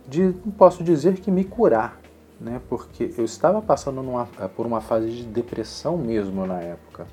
de, 0.08 0.34
posso 0.58 0.84
dizer 0.84 1.16
que 1.16 1.32
me 1.32 1.44
curar, 1.44 2.00
né? 2.40 2.62
Porque 2.70 3.14
eu 3.18 3.26
estava 3.26 3.62
passando 3.62 4.04
numa, 4.04 4.26
por 4.56 4.66
uma 4.66 4.82
fase 4.82 5.10
de 5.10 5.24
depressão 5.24 5.98
mesmo 5.98 6.46
na 6.46 6.60
época, 6.60 7.08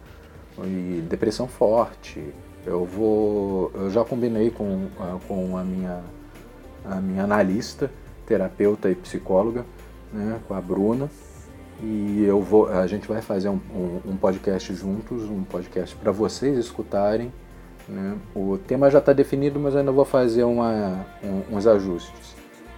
e 0.64 1.03
depressão 1.09 1.46
forte. 1.46 2.23
Eu 2.66 2.85
vou, 2.85 3.70
eu 3.75 3.90
já 3.90 4.05
combinei 4.05 4.51
com, 4.51 4.88
com 5.27 5.57
a 5.57 5.64
minha 5.64 6.03
a 6.85 6.96
minha 6.96 7.25
analista, 7.25 7.90
terapeuta 8.27 8.90
e 8.90 8.94
psicóloga, 8.94 9.64
né, 10.12 10.40
com 10.46 10.55
a 10.55 10.61
Bruna, 10.61 11.11
e 11.83 12.25
eu 12.25 12.40
vou, 12.40 12.68
a 12.68 12.87
gente 12.87 13.09
vai 13.09 13.23
fazer 13.23 13.49
um, 13.49 13.61
um, 13.75 14.11
um 14.12 14.16
podcast 14.16 14.73
juntos, 14.75 15.23
um 15.25 15.42
podcast 15.44 15.96
para 15.96 16.12
vocês 16.12 16.59
escutarem. 16.59 17.33
Né? 17.90 18.16
O 18.35 18.57
tema 18.57 18.88
já 18.88 18.98
está 18.98 19.12
definido, 19.12 19.59
mas 19.59 19.74
eu 19.74 19.81
ainda 19.81 19.90
vou 19.90 20.05
fazer 20.05 20.44
uma, 20.44 21.05
um, 21.22 21.57
uns 21.57 21.66
ajustes. 21.66 22.37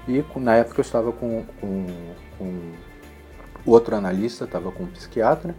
E 0.09 0.25
na 0.37 0.57
época 0.57 0.81
eu 0.81 0.83
estava 0.83 1.12
com, 1.12 1.44
com, 1.61 1.87
com 2.38 2.72
outro 3.66 3.94
analista, 3.94 4.44
estava 4.44 4.72
com 4.72 4.85
um 4.85 4.87
psiquiatra, 4.87 5.55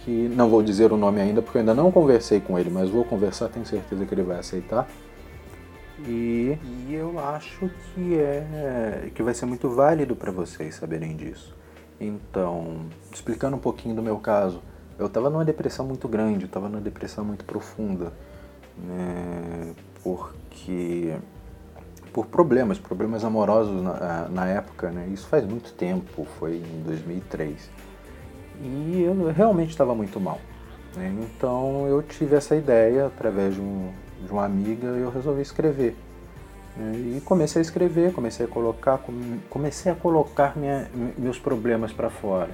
que 0.00 0.28
não 0.28 0.50
vou 0.50 0.62
dizer 0.62 0.92
o 0.92 0.96
nome 0.96 1.20
ainda 1.20 1.40
porque 1.40 1.58
eu 1.58 1.60
ainda 1.60 1.74
não 1.74 1.92
conversei 1.92 2.40
com 2.40 2.58
ele, 2.58 2.70
mas 2.70 2.90
vou 2.90 3.04
conversar, 3.04 3.48
tenho 3.48 3.64
certeza 3.64 4.04
que 4.04 4.14
ele 4.14 4.22
vai 4.22 4.38
aceitar. 4.38 4.88
E, 6.00 6.58
e 6.88 6.94
eu 6.94 7.18
acho 7.18 7.70
que 7.94 8.14
é 8.18 9.10
que 9.14 9.22
vai 9.22 9.34
ser 9.34 9.46
muito 9.46 9.70
válido 9.70 10.14
para 10.14 10.30
vocês 10.30 10.74
saberem 10.74 11.16
disso. 11.16 11.56
Então, 12.00 12.86
explicando 13.12 13.56
um 13.56 13.60
pouquinho 13.60 13.94
do 13.94 14.02
meu 14.02 14.18
caso, 14.18 14.60
eu 14.98 15.06
estava 15.06 15.30
numa 15.30 15.44
depressão 15.44 15.86
muito 15.86 16.06
grande, 16.08 16.44
estava 16.44 16.68
numa 16.68 16.80
depressão 16.80 17.24
muito 17.24 17.44
profunda, 17.44 18.12
né, 18.82 19.74
porque 20.02 21.16
por 22.12 22.26
problemas, 22.26 22.78
problemas 22.78 23.24
amorosos 23.24 23.82
na, 23.82 24.28
na 24.28 24.46
época, 24.46 24.90
né, 24.90 25.08
isso 25.12 25.26
faz 25.26 25.44
muito 25.44 25.72
tempo, 25.72 26.26
foi 26.38 26.56
em 26.56 26.82
2003, 26.84 27.70
e 28.60 29.02
eu 29.02 29.32
realmente 29.32 29.70
estava 29.70 29.94
muito 29.94 30.18
mal. 30.20 30.40
Né, 30.96 31.14
então 31.22 31.86
eu 31.86 32.02
tive 32.02 32.36
essa 32.36 32.56
ideia 32.56 33.06
através 33.06 33.54
de, 33.54 33.60
um, 33.60 33.92
de 34.24 34.32
uma 34.32 34.44
amiga 34.44 34.88
e 34.96 35.00
eu 35.00 35.10
resolvi 35.10 35.42
escrever 35.42 35.96
e 36.80 37.20
comecei 37.24 37.60
a 37.60 37.62
escrever, 37.62 38.12
comecei 38.12 38.46
a 38.46 38.48
colocar, 38.48 39.00
comecei 39.50 39.90
a 39.90 39.94
colocar 39.94 40.56
minha, 40.56 40.88
meus 41.16 41.38
problemas 41.38 41.92
para 41.92 42.08
fora. 42.08 42.50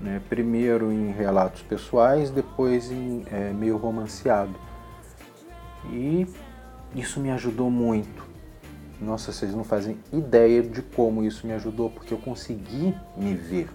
Né? 0.00 0.20
Primeiro 0.30 0.90
em 0.90 1.10
relatos 1.12 1.60
pessoais, 1.62 2.30
depois 2.30 2.90
em 2.90 3.24
é, 3.30 3.52
meio 3.52 3.76
romanceado. 3.76 4.54
E 5.86 6.26
isso 6.94 7.20
me 7.20 7.30
ajudou 7.30 7.70
muito. 7.70 8.28
Nossa, 9.00 9.32
vocês 9.32 9.54
não 9.54 9.64
fazem 9.64 9.98
ideia 10.12 10.62
de 10.62 10.82
como 10.82 11.24
isso 11.24 11.46
me 11.46 11.52
ajudou, 11.54 11.88
porque 11.90 12.12
eu 12.12 12.18
consegui 12.18 12.94
me 13.16 13.34
ver 13.34 13.68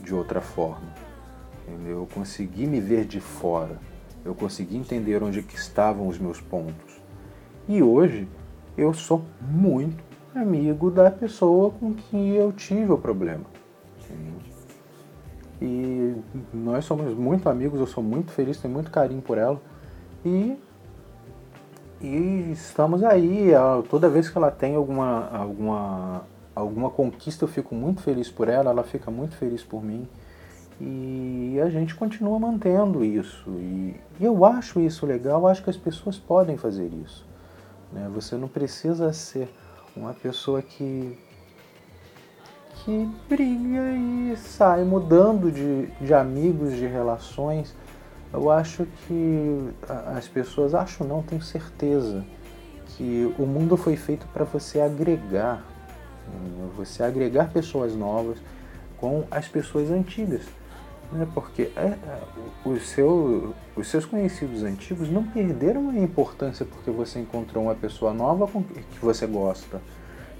de 0.00 0.14
outra 0.14 0.40
forma. 0.40 0.94
Entendeu? 1.66 2.00
Eu 2.00 2.08
consegui 2.14 2.66
me 2.66 2.80
ver 2.80 3.04
de 3.04 3.20
fora. 3.20 3.78
Eu 4.24 4.34
consegui 4.34 4.76
entender 4.76 5.22
onde 5.22 5.42
que 5.42 5.56
estavam 5.56 6.06
os 6.06 6.18
meus 6.18 6.40
pontos. 6.40 7.00
E 7.68 7.82
hoje 7.82 8.28
eu 8.76 8.94
sou 8.94 9.24
muito 9.40 10.04
amigo 10.34 10.90
da 10.90 11.10
pessoa 11.10 11.70
com 11.70 11.94
quem 11.94 12.30
eu 12.30 12.52
tive 12.52 12.92
o 12.92 12.98
problema. 12.98 13.44
E 15.60 16.14
nós 16.52 16.84
somos 16.84 17.14
muito 17.14 17.48
amigos, 17.48 17.80
eu 17.80 17.86
sou 17.86 18.02
muito 18.02 18.30
feliz, 18.30 18.58
tenho 18.60 18.74
muito 18.74 18.90
carinho 18.90 19.22
por 19.22 19.38
ela. 19.38 19.60
E, 20.24 20.56
e 22.00 22.52
estamos 22.52 23.02
aí, 23.02 23.52
toda 23.88 24.08
vez 24.08 24.28
que 24.28 24.36
ela 24.36 24.50
tem 24.50 24.74
alguma, 24.74 25.28
alguma, 25.30 26.22
alguma 26.54 26.90
conquista, 26.90 27.44
eu 27.44 27.48
fico 27.48 27.74
muito 27.74 28.02
feliz 28.02 28.30
por 28.30 28.48
ela, 28.48 28.70
ela 28.70 28.84
fica 28.84 29.10
muito 29.10 29.36
feliz 29.36 29.62
por 29.62 29.82
mim. 29.82 30.08
E 30.78 31.58
a 31.64 31.70
gente 31.70 31.94
continua 31.94 32.38
mantendo 32.38 33.02
isso. 33.02 33.48
E, 33.48 33.96
e 34.20 34.24
eu 34.24 34.44
acho 34.44 34.78
isso 34.78 35.06
legal, 35.06 35.46
acho 35.46 35.62
que 35.62 35.70
as 35.70 35.76
pessoas 35.76 36.18
podem 36.18 36.58
fazer 36.58 36.90
isso. 37.04 37.26
Né? 37.90 38.10
Você 38.14 38.36
não 38.36 38.48
precisa 38.48 39.12
ser 39.12 39.48
uma 39.96 40.12
pessoa 40.12 40.60
que 40.60 41.18
que 42.84 43.08
briga 43.28 43.92
e 43.96 44.36
sai 44.36 44.84
mudando 44.84 45.50
de, 45.50 45.86
de 46.00 46.14
amigos, 46.14 46.76
de 46.76 46.86
relações. 46.86 47.74
Eu 48.32 48.50
acho 48.50 48.86
que 49.06 49.70
as 50.16 50.28
pessoas, 50.28 50.74
acho 50.74 51.04
não, 51.04 51.22
tenho 51.22 51.42
certeza, 51.42 52.24
que 52.88 53.32
o 53.38 53.46
mundo 53.46 53.76
foi 53.76 53.96
feito 53.96 54.26
para 54.28 54.44
você 54.44 54.80
agregar, 54.80 55.64
né? 56.28 56.68
você 56.76 57.02
agregar 57.02 57.50
pessoas 57.50 57.94
novas 57.94 58.38
com 58.98 59.24
as 59.30 59.46
pessoas 59.46 59.90
antigas 59.90 60.42
né? 61.12 61.26
porque 61.32 61.70
é, 61.76 61.80
é, 61.80 62.22
os, 62.64 62.88
seu, 62.88 63.54
os 63.74 63.88
seus 63.88 64.04
conhecidos 64.04 64.62
antigos 64.62 65.08
não 65.08 65.24
perderam 65.24 65.90
a 65.90 65.98
importância 65.98 66.64
porque 66.64 66.90
você 66.90 67.20
encontrou 67.20 67.64
uma 67.64 67.74
pessoa 67.74 68.12
nova 68.12 68.46
com 68.46 68.62
que 68.62 69.00
você 69.00 69.26
gosta, 69.26 69.80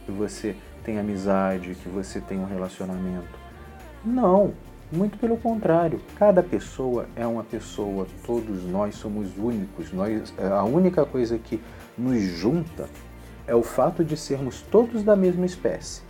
que 0.04 0.12
você 0.12 0.56
tem 0.84 0.98
amizade, 0.98 1.74
que 1.74 1.88
você 1.88 2.20
tem 2.20 2.38
um 2.38 2.46
relacionamento. 2.46 3.46
Não, 4.04 4.52
muito 4.90 5.18
pelo 5.18 5.36
contrário. 5.36 6.00
Cada 6.16 6.42
pessoa 6.42 7.06
é 7.16 7.26
uma 7.26 7.44
pessoa, 7.44 8.06
todos 8.24 8.64
nós 8.64 8.94
somos 8.94 9.36
únicos. 9.36 9.92
Nós, 9.92 10.32
é, 10.38 10.46
a 10.46 10.64
única 10.64 11.04
coisa 11.04 11.38
que 11.38 11.60
nos 11.96 12.22
junta 12.22 12.88
é 13.46 13.54
o 13.54 13.62
fato 13.62 14.04
de 14.04 14.16
sermos 14.16 14.62
todos 14.62 15.02
da 15.02 15.16
mesma 15.16 15.46
espécie. 15.46 16.02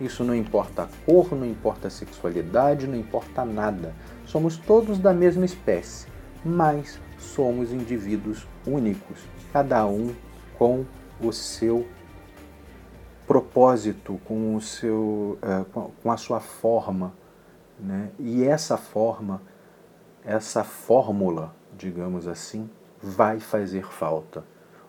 Isso 0.00 0.22
não 0.22 0.34
importa 0.34 0.82
a 0.82 0.88
cor, 1.06 1.34
não 1.34 1.46
importa 1.46 1.88
a 1.88 1.90
sexualidade, 1.90 2.86
não 2.86 2.96
importa 2.96 3.44
nada. 3.44 3.94
Somos 4.26 4.56
todos 4.58 4.98
da 4.98 5.12
mesma 5.12 5.44
espécie, 5.44 6.06
mas 6.44 7.00
somos 7.18 7.72
indivíduos 7.72 8.46
únicos, 8.66 9.20
cada 9.52 9.86
um 9.86 10.14
com 10.58 10.84
o 11.20 11.32
seu 11.32 11.86
propósito, 13.26 14.20
com, 14.24 14.54
o 14.54 14.60
seu, 14.60 15.38
é, 15.40 15.64
com 16.02 16.10
a 16.10 16.16
sua 16.16 16.40
forma. 16.40 17.12
Né? 17.78 18.10
E 18.18 18.44
essa 18.44 18.76
forma, 18.76 19.42
essa 20.24 20.64
fórmula, 20.64 21.54
digamos 21.76 22.26
assim, 22.26 22.68
vai 23.02 23.38
fazer 23.38 23.84
falta. 23.84 24.44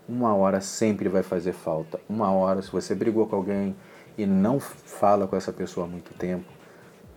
Uma 0.08 0.34
hora 0.34 0.62
sempre 0.62 1.10
vai 1.10 1.24
fazer 1.24 1.54
falta. 1.54 2.00
Uma 2.08 2.32
hora, 2.32 2.62
se 2.62 2.72
você 2.72 2.96
brigou 2.96 3.28
com 3.28 3.36
alguém, 3.36 3.76
e 4.18 4.26
não 4.26 4.60
fala 4.60 5.28
com 5.28 5.36
essa 5.36 5.54
pessoa 5.54 5.86
há 5.86 5.90
muito 5.90 6.14
tempo, 6.16 6.46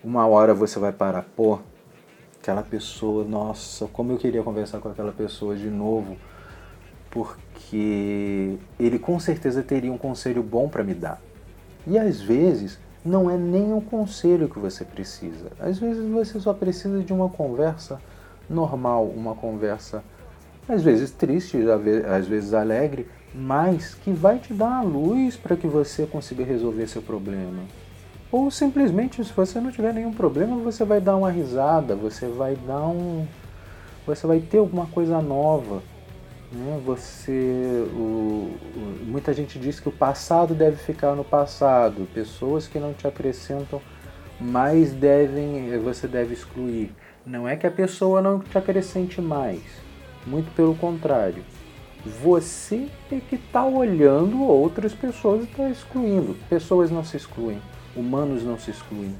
uma 0.04 0.26
hora 0.26 0.52
você 0.52 0.78
vai 0.78 0.92
parar, 0.92 1.22
pô, 1.34 1.58
aquela 2.38 2.62
pessoa, 2.62 3.24
nossa, 3.24 3.86
como 3.86 4.12
eu 4.12 4.18
queria 4.18 4.42
conversar 4.42 4.80
com 4.80 4.88
aquela 4.88 5.12
pessoa 5.12 5.56
de 5.56 5.70
novo, 5.70 6.16
porque 7.10 8.58
ele 8.78 8.98
com 8.98 9.18
certeza 9.18 9.62
teria 9.62 9.92
um 9.92 9.98
conselho 9.98 10.42
bom 10.42 10.68
para 10.68 10.84
me 10.84 10.94
dar. 10.94 11.20
E 11.86 11.98
às 11.98 12.20
vezes 12.20 12.78
não 13.04 13.30
é 13.30 13.36
nem 13.36 13.72
um 13.72 13.80
conselho 13.80 14.48
que 14.48 14.58
você 14.58 14.84
precisa. 14.84 15.50
Às 15.58 15.78
vezes 15.78 16.08
você 16.08 16.38
só 16.38 16.52
precisa 16.52 17.02
de 17.02 17.12
uma 17.12 17.28
conversa 17.28 18.00
normal, 18.48 19.06
uma 19.06 19.34
conversa 19.34 20.02
às 20.68 20.82
vezes 20.82 21.10
triste, 21.10 21.58
às 22.06 22.26
vezes 22.26 22.54
alegre, 22.54 23.08
mas 23.34 23.94
que 23.94 24.10
vai 24.12 24.38
te 24.38 24.52
dar 24.52 24.78
a 24.78 24.82
luz 24.82 25.36
para 25.36 25.56
que 25.56 25.66
você 25.66 26.06
consiga 26.06 26.44
resolver 26.44 26.86
seu 26.86 27.02
problema. 27.02 27.62
Ou 28.30 28.50
simplesmente, 28.50 29.24
se 29.24 29.32
você 29.32 29.60
não 29.60 29.72
tiver 29.72 29.92
nenhum 29.92 30.12
problema, 30.12 30.56
você 30.56 30.84
vai 30.84 31.00
dar 31.00 31.16
uma 31.16 31.30
risada, 31.30 31.96
você 31.96 32.28
vai 32.28 32.54
dar 32.54 32.86
um. 32.86 33.26
Você 34.06 34.26
vai 34.26 34.38
ter 34.38 34.58
alguma 34.58 34.86
coisa 34.86 35.20
nova. 35.20 35.82
Né? 36.52 36.80
Você. 36.84 37.86
O, 37.92 38.56
o, 38.74 38.98
muita 39.06 39.32
gente 39.32 39.58
diz 39.58 39.78
que 39.78 39.88
o 39.88 39.92
passado 39.92 40.54
deve 40.54 40.76
ficar 40.76 41.14
no 41.14 41.24
passado. 41.24 42.08
Pessoas 42.12 42.66
que 42.66 42.78
não 42.78 42.92
te 42.92 43.06
acrescentam 43.06 43.80
mais 44.40 44.92
devem. 44.92 45.78
Você 45.78 46.08
deve 46.08 46.34
excluir. 46.34 46.94
Não 47.24 47.48
é 47.48 47.56
que 47.56 47.66
a 47.66 47.70
pessoa 47.70 48.20
não 48.20 48.40
te 48.40 48.56
acrescente 48.56 49.20
mais. 49.20 49.62
Muito 50.26 50.54
pelo 50.54 50.74
contrário 50.74 51.42
você 52.04 52.88
é 53.12 53.20
que 53.20 53.36
está 53.36 53.64
olhando 53.64 54.42
outras 54.42 54.94
pessoas 54.94 55.42
e 55.42 55.44
está 55.44 55.68
excluindo. 55.68 56.36
Pessoas 56.48 56.90
não 56.90 57.04
se 57.04 57.16
excluem, 57.16 57.60
humanos 57.94 58.42
não 58.42 58.58
se 58.58 58.70
excluem. 58.70 59.14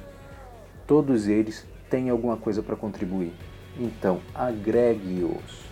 Todos 0.87 1.27
eles 1.27 1.65
têm 1.89 2.09
alguma 2.09 2.37
coisa 2.37 2.63
para 2.63 2.75
contribuir. 2.75 3.33
Então, 3.79 4.19
agregue-os. 4.33 5.70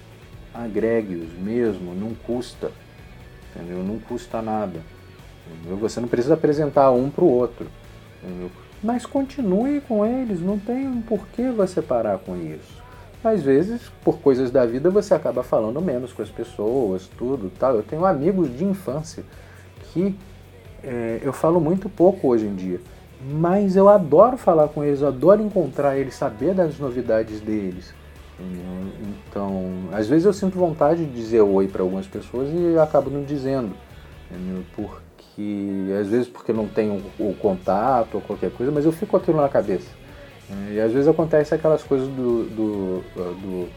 Agregue-os 0.64 1.34
mesmo, 1.34 1.94
não 1.94 2.14
custa. 2.14 2.72
entendeu? 3.56 3.84
Não 3.84 4.00
custa 4.00 4.42
nada. 4.42 4.80
Entendeu? 5.48 5.78
Você 5.78 6.00
não 6.00 6.08
precisa 6.08 6.34
apresentar 6.34 6.92
um 6.92 7.10
para 7.10 7.24
o 7.24 7.30
outro. 7.30 7.68
Entendeu? 8.24 8.52
Mas 8.84 9.06
continue 9.06 9.82
com 9.82 10.06
eles, 10.06 10.42
não 10.42 10.58
tem 10.58 10.88
um 10.88 11.02
porquê 11.02 11.50
você 11.50 11.82
parar 11.82 12.18
com 12.18 12.36
isso. 12.36 12.80
Às 13.24 13.42
vezes, 13.42 13.92
por 14.04 14.20
coisas 14.20 14.50
da 14.50 14.66
vida, 14.66 14.90
você 14.90 15.14
acaba 15.14 15.44
falando 15.44 15.82
menos 15.82 16.14
com 16.14 16.22
as 16.22 16.30
pessoas, 16.30 17.10
tudo 17.18 17.52
tal. 17.60 17.76
Eu 17.76 17.84
tenho 17.84 18.06
amigos 18.06 18.58
de 18.58 18.64
infância 18.64 19.24
que 19.92 20.16
é, 20.82 21.20
eu 21.22 21.34
falo 21.34 21.60
muito 21.60 21.90
pouco 21.90 22.30
hoje 22.30 22.46
em 22.46 22.56
dia, 22.56 22.80
mas 23.22 23.76
eu 23.76 23.90
adoro 23.90 24.38
falar 24.38 24.70
com 24.70 24.84
eles, 24.84 25.04
adoro 25.04 25.42
encontrar 25.42 25.98
eles, 25.98 26.16
saber 26.16 26.54
das 26.54 26.80
novidades 26.80 27.42
deles. 27.42 27.94
Então, 29.28 29.90
às 29.92 30.08
vezes 30.08 30.26
eu 30.26 30.34
sinto 30.34 30.58
vontade 30.58 31.06
de 31.06 31.12
dizer 31.12 31.42
oi 31.42 31.68
para 31.68 31.82
algumas 31.82 32.08
pessoas 32.08 32.50
e 32.52 32.78
acabo 32.80 33.10
não 33.10 33.24
dizendo, 33.24 33.74
porque 34.76 35.88
às 36.00 36.08
vezes 36.08 36.28
porque 36.28 36.54
não 36.54 36.68
tenho 36.68 37.04
o 37.20 37.34
contato 37.36 38.16
ou 38.16 38.22
qualquer 38.22 38.52
coisa, 38.52 38.72
mas 38.72 38.86
eu 38.86 38.92
fico 38.92 39.18
aquilo 39.18 39.42
na 39.42 39.50
cabeça. 39.50 39.90
E 40.72 40.80
às 40.80 40.92
vezes 40.92 41.08
acontece 41.08 41.54
aquelas 41.54 41.84
coisas 41.84 42.08
do, 42.08 42.44
do, 42.46 43.04
do, 43.16 43.70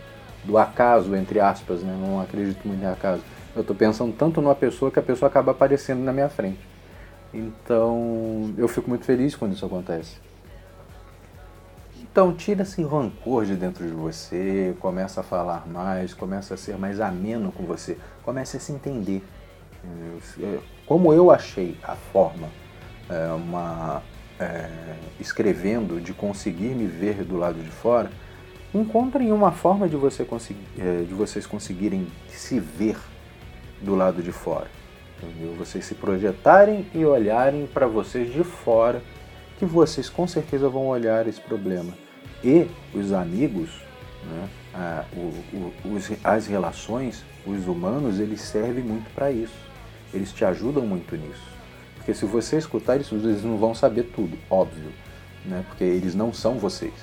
do 0.44 0.58
acaso, 0.58 1.14
entre 1.14 1.38
aspas, 1.38 1.82
né? 1.82 1.96
não 2.00 2.20
acredito 2.20 2.66
muito 2.66 2.82
em 2.82 2.86
acaso. 2.86 3.22
Eu 3.54 3.60
estou 3.60 3.76
pensando 3.76 4.14
tanto 4.16 4.40
numa 4.40 4.54
pessoa 4.54 4.90
que 4.90 4.98
a 4.98 5.02
pessoa 5.02 5.28
acaba 5.28 5.52
aparecendo 5.52 6.00
na 6.00 6.12
minha 6.12 6.30
frente. 6.30 6.60
Então 7.34 8.54
eu 8.56 8.68
fico 8.68 8.88
muito 8.88 9.04
feliz 9.04 9.36
quando 9.36 9.52
isso 9.52 9.66
acontece. 9.66 10.16
Então 12.12 12.30
tira 12.34 12.60
esse 12.60 12.82
rancor 12.82 13.46
de 13.46 13.56
dentro 13.56 13.86
de 13.86 13.92
você, 13.92 14.76
começa 14.80 15.22
a 15.22 15.24
falar 15.24 15.66
mais, 15.66 16.12
começa 16.12 16.52
a 16.52 16.56
ser 16.58 16.76
mais 16.76 17.00
ameno 17.00 17.50
com 17.50 17.64
você, 17.64 17.96
comece 18.22 18.58
a 18.58 18.60
se 18.60 18.70
entender. 18.70 19.24
Como 20.86 21.14
eu 21.14 21.30
achei 21.30 21.78
a 21.82 21.96
forma, 21.96 22.50
é, 23.08 23.32
uma, 23.32 24.02
é, 24.38 24.68
escrevendo, 25.18 26.02
de 26.02 26.12
conseguir 26.12 26.74
me 26.74 26.86
ver 26.86 27.24
do 27.24 27.38
lado 27.38 27.58
de 27.58 27.70
fora, 27.70 28.10
encontrem 28.74 29.32
uma 29.32 29.50
forma 29.50 29.88
de, 29.88 29.96
você 29.96 30.22
conseguir, 30.22 30.66
é, 30.78 31.04
de 31.04 31.14
vocês 31.14 31.46
conseguirem 31.46 32.06
se 32.28 32.60
ver 32.60 32.98
do 33.80 33.94
lado 33.94 34.22
de 34.22 34.32
fora. 34.32 34.68
Entendeu? 35.16 35.54
Vocês 35.54 35.86
se 35.86 35.94
projetarem 35.94 36.86
e 36.92 37.06
olharem 37.06 37.66
para 37.66 37.86
vocês 37.86 38.30
de 38.30 38.44
fora, 38.44 39.02
que 39.62 39.66
vocês 39.66 40.10
com 40.10 40.26
certeza 40.26 40.68
vão 40.68 40.88
olhar 40.88 41.28
esse 41.28 41.40
problema. 41.40 41.96
E 42.42 42.66
os 42.92 43.12
amigos, 43.12 43.70
né, 44.24 44.48
a, 44.74 45.04
o, 45.14 45.32
o, 45.54 45.94
os, 45.94 46.10
as 46.24 46.48
relações, 46.48 47.22
os 47.46 47.68
humanos, 47.68 48.18
eles 48.18 48.40
servem 48.40 48.82
muito 48.82 49.08
para 49.14 49.30
isso. 49.30 49.54
Eles 50.12 50.32
te 50.32 50.44
ajudam 50.44 50.84
muito 50.84 51.16
nisso. 51.16 51.46
Porque 51.94 52.12
se 52.12 52.24
você 52.24 52.58
escutar 52.58 53.00
isso, 53.00 53.14
eles 53.14 53.44
não 53.44 53.56
vão 53.56 53.72
saber 53.72 54.10
tudo, 54.12 54.36
óbvio, 54.50 54.90
né? 55.44 55.64
porque 55.68 55.84
eles 55.84 56.12
não 56.12 56.32
são 56.32 56.58
vocês. 56.58 56.94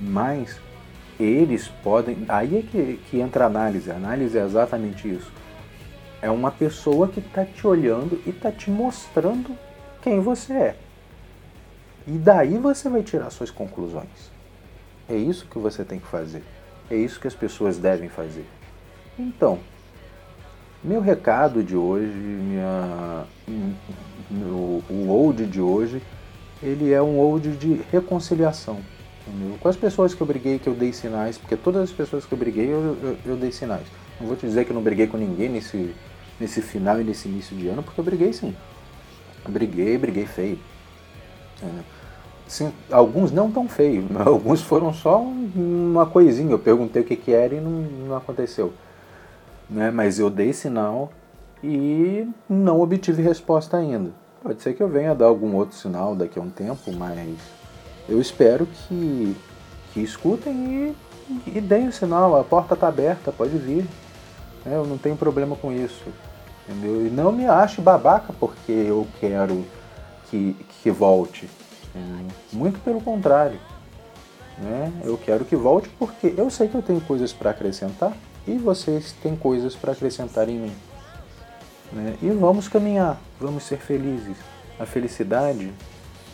Mas 0.00 0.56
eles 1.18 1.66
podem. 1.82 2.26
Aí 2.28 2.58
é 2.58 2.62
que, 2.62 3.00
que 3.10 3.18
entra 3.18 3.42
a 3.42 3.46
análise. 3.48 3.90
A 3.90 3.96
análise 3.96 4.38
é 4.38 4.44
exatamente 4.44 5.12
isso. 5.12 5.32
É 6.22 6.30
uma 6.30 6.52
pessoa 6.52 7.08
que 7.08 7.18
está 7.18 7.44
te 7.44 7.66
olhando 7.66 8.22
e 8.24 8.30
está 8.30 8.52
te 8.52 8.70
mostrando 8.70 9.50
quem 10.00 10.20
você 10.20 10.52
é. 10.52 10.76
E 12.08 12.12
daí 12.12 12.56
você 12.56 12.88
vai 12.88 13.02
tirar 13.02 13.28
suas 13.28 13.50
conclusões. 13.50 14.32
É 15.06 15.14
isso 15.14 15.44
que 15.44 15.58
você 15.58 15.84
tem 15.84 16.00
que 16.00 16.06
fazer. 16.06 16.42
É 16.90 16.96
isso 16.96 17.20
que 17.20 17.28
as 17.28 17.34
pessoas 17.34 17.76
devem 17.76 18.08
fazer. 18.08 18.46
Então, 19.18 19.58
meu 20.82 21.02
recado 21.02 21.62
de 21.62 21.76
hoje, 21.76 22.06
minha, 22.06 23.24
meu, 24.30 24.82
o 24.88 25.08
old 25.10 25.44
de 25.44 25.60
hoje, 25.60 26.00
ele 26.62 26.90
é 26.90 27.02
um 27.02 27.18
old 27.18 27.46
de 27.56 27.82
reconciliação. 27.92 28.80
Entendeu? 29.26 29.58
Com 29.58 29.68
as 29.68 29.76
pessoas 29.76 30.14
que 30.14 30.20
eu 30.22 30.26
briguei, 30.26 30.58
que 30.58 30.66
eu 30.66 30.74
dei 30.74 30.94
sinais, 30.94 31.36
porque 31.36 31.56
todas 31.56 31.82
as 31.82 31.92
pessoas 31.92 32.24
que 32.24 32.32
eu 32.32 32.38
briguei, 32.38 32.72
eu, 32.72 32.96
eu, 33.02 33.18
eu 33.26 33.36
dei 33.36 33.52
sinais. 33.52 33.86
Não 34.18 34.28
vou 34.28 34.34
te 34.34 34.46
dizer 34.46 34.64
que 34.64 34.70
eu 34.70 34.74
não 34.74 34.82
briguei 34.82 35.06
com 35.06 35.18
ninguém 35.18 35.50
nesse, 35.50 35.94
nesse 36.40 36.62
final 36.62 36.98
e 37.02 37.04
nesse 37.04 37.28
início 37.28 37.54
de 37.54 37.68
ano, 37.68 37.82
porque 37.82 38.00
eu 38.00 38.04
briguei 38.04 38.32
sim. 38.32 38.56
Briguei, 39.46 39.98
briguei 39.98 40.24
feio. 40.24 40.58
É. 41.62 41.97
Sim, 42.48 42.72
alguns 42.90 43.30
não 43.30 43.50
tão 43.50 43.68
feios, 43.68 44.04
alguns 44.26 44.62
foram 44.62 44.92
só 44.92 45.20
uma 45.22 46.06
coisinha. 46.06 46.50
Eu 46.50 46.58
perguntei 46.58 47.02
o 47.02 47.04
que, 47.04 47.14
que 47.14 47.32
era 47.32 47.54
e 47.54 47.60
não, 47.60 47.70
não 47.70 48.16
aconteceu 48.16 48.72
né? 49.68 49.90
mas 49.90 50.18
eu 50.18 50.30
dei 50.30 50.52
sinal 50.52 51.10
e 51.62 52.26
não 52.48 52.80
obtive 52.80 53.22
resposta 53.22 53.76
ainda. 53.76 54.10
Pode 54.42 54.62
ser 54.62 54.74
que 54.74 54.82
eu 54.82 54.88
venha 54.88 55.14
dar 55.14 55.26
algum 55.26 55.54
outro 55.54 55.76
sinal 55.76 56.14
daqui 56.14 56.38
a 56.38 56.42
um 56.42 56.48
tempo, 56.48 56.92
mas 56.92 57.38
eu 58.08 58.20
espero 58.20 58.66
que, 58.66 59.36
que 59.92 60.00
escutem 60.00 60.54
e, 60.54 60.96
e 61.46 61.60
deem 61.60 61.88
o 61.88 61.92
sinal. 61.92 62.38
A 62.38 62.44
porta 62.44 62.74
está 62.74 62.88
aberta, 62.88 63.32
pode 63.32 63.58
vir. 63.58 63.84
É, 64.64 64.74
eu 64.74 64.86
não 64.86 64.96
tenho 64.96 65.16
problema 65.16 65.56
com 65.56 65.72
isso. 65.72 66.04
Entendeu? 66.68 67.06
E 67.06 67.10
não 67.10 67.32
me 67.32 67.46
ache 67.46 67.80
babaca 67.80 68.32
porque 68.38 68.70
eu 68.70 69.06
quero 69.18 69.64
que, 70.30 70.54
que 70.82 70.90
volte. 70.90 71.50
Muito 72.52 72.78
pelo 72.80 73.00
contrário. 73.00 73.58
Né? 74.58 74.92
Eu 75.04 75.16
quero 75.16 75.44
que 75.44 75.54
volte 75.54 75.88
porque 75.98 76.34
eu 76.36 76.50
sei 76.50 76.68
que 76.68 76.74
eu 76.74 76.82
tenho 76.82 77.00
coisas 77.00 77.32
para 77.32 77.50
acrescentar 77.50 78.12
e 78.46 78.56
vocês 78.56 79.14
têm 79.22 79.36
coisas 79.36 79.76
para 79.76 79.92
acrescentar 79.92 80.48
em 80.48 80.58
mim. 80.58 80.72
Né? 81.92 82.16
E 82.20 82.28
vamos 82.30 82.68
caminhar, 82.68 83.20
vamos 83.40 83.62
ser 83.64 83.78
felizes. 83.78 84.36
A 84.78 84.86
felicidade, 84.86 85.72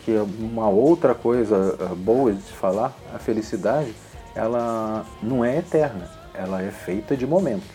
que 0.03 0.11
é 0.15 0.21
uma 0.21 0.69
outra 0.69 1.15
coisa 1.15 1.77
eh, 1.79 1.95
boa 1.95 2.31
de 2.31 2.41
falar, 2.41 2.93
a 3.13 3.17
felicidade, 3.17 3.93
ela 4.35 5.05
não 5.21 5.43
é 5.43 5.57
eterna, 5.57 6.09
ela 6.33 6.61
é 6.61 6.69
feita 6.69 7.15
de 7.15 7.25
momentos. 7.25 7.69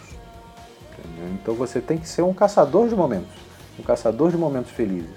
Entendeu? 0.93 1.35
Então 1.35 1.55
você 1.55 1.81
tem 1.81 1.99
que 1.99 2.09
ser 2.09 2.23
um 2.23 2.33
caçador 2.33 2.89
de 2.89 2.95
momentos, 2.95 3.33
um 3.79 3.83
caçador 3.83 4.31
de 4.31 4.37
momentos 4.37 4.71
felizes. 4.71 5.17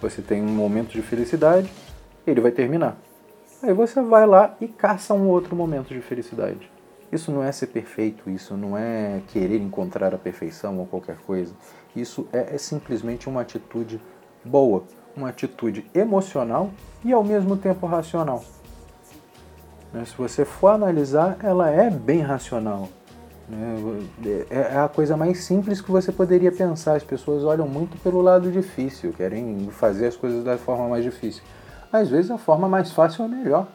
Você 0.00 0.20
tem 0.20 0.42
um 0.42 0.54
momento 0.54 0.92
de 0.92 1.02
felicidade, 1.02 1.70
ele 2.26 2.40
vai 2.40 2.50
terminar. 2.50 2.96
Aí 3.62 3.72
você 3.72 4.00
vai 4.02 4.26
lá 4.26 4.56
e 4.60 4.66
caça 4.66 5.14
um 5.14 5.28
outro 5.28 5.54
momento 5.54 5.88
de 5.88 6.00
felicidade. 6.00 6.70
Isso 7.12 7.30
não 7.30 7.44
é 7.44 7.52
ser 7.52 7.66
perfeito, 7.66 8.30
isso 8.30 8.56
não 8.56 8.76
é 8.76 9.20
querer 9.28 9.60
encontrar 9.60 10.14
a 10.14 10.18
perfeição 10.18 10.78
ou 10.78 10.86
qualquer 10.86 11.16
coisa. 11.18 11.54
Isso 11.94 12.26
é, 12.32 12.54
é 12.54 12.58
simplesmente 12.58 13.28
uma 13.28 13.42
atitude 13.42 14.00
boa, 14.42 14.84
uma 15.14 15.28
atitude 15.28 15.84
emocional 15.94 16.70
e 17.04 17.12
ao 17.12 17.22
mesmo 17.22 17.56
tempo 17.56 17.86
racional. 17.86 18.42
Né, 19.92 20.04
se 20.06 20.16
você 20.16 20.44
for 20.44 20.68
analisar, 20.68 21.36
ela 21.42 21.70
é 21.70 21.90
bem 21.90 22.20
racional. 22.20 22.88
Né, 23.46 23.76
é, 24.50 24.74
é 24.74 24.78
a 24.78 24.88
coisa 24.88 25.14
mais 25.14 25.44
simples 25.44 25.82
que 25.82 25.90
você 25.90 26.10
poderia 26.10 26.50
pensar. 26.50 26.96
As 26.96 27.04
pessoas 27.04 27.44
olham 27.44 27.68
muito 27.68 27.98
pelo 27.98 28.22
lado 28.22 28.50
difícil, 28.50 29.12
querem 29.12 29.68
fazer 29.70 30.06
as 30.06 30.16
coisas 30.16 30.42
da 30.42 30.56
forma 30.56 30.88
mais 30.88 31.04
difícil. 31.04 31.42
Às 31.92 32.08
vezes 32.08 32.30
a 32.30 32.38
forma 32.38 32.68
mais 32.68 32.90
fácil 32.90 33.24
é 33.24 33.28
melhor, 33.28 33.68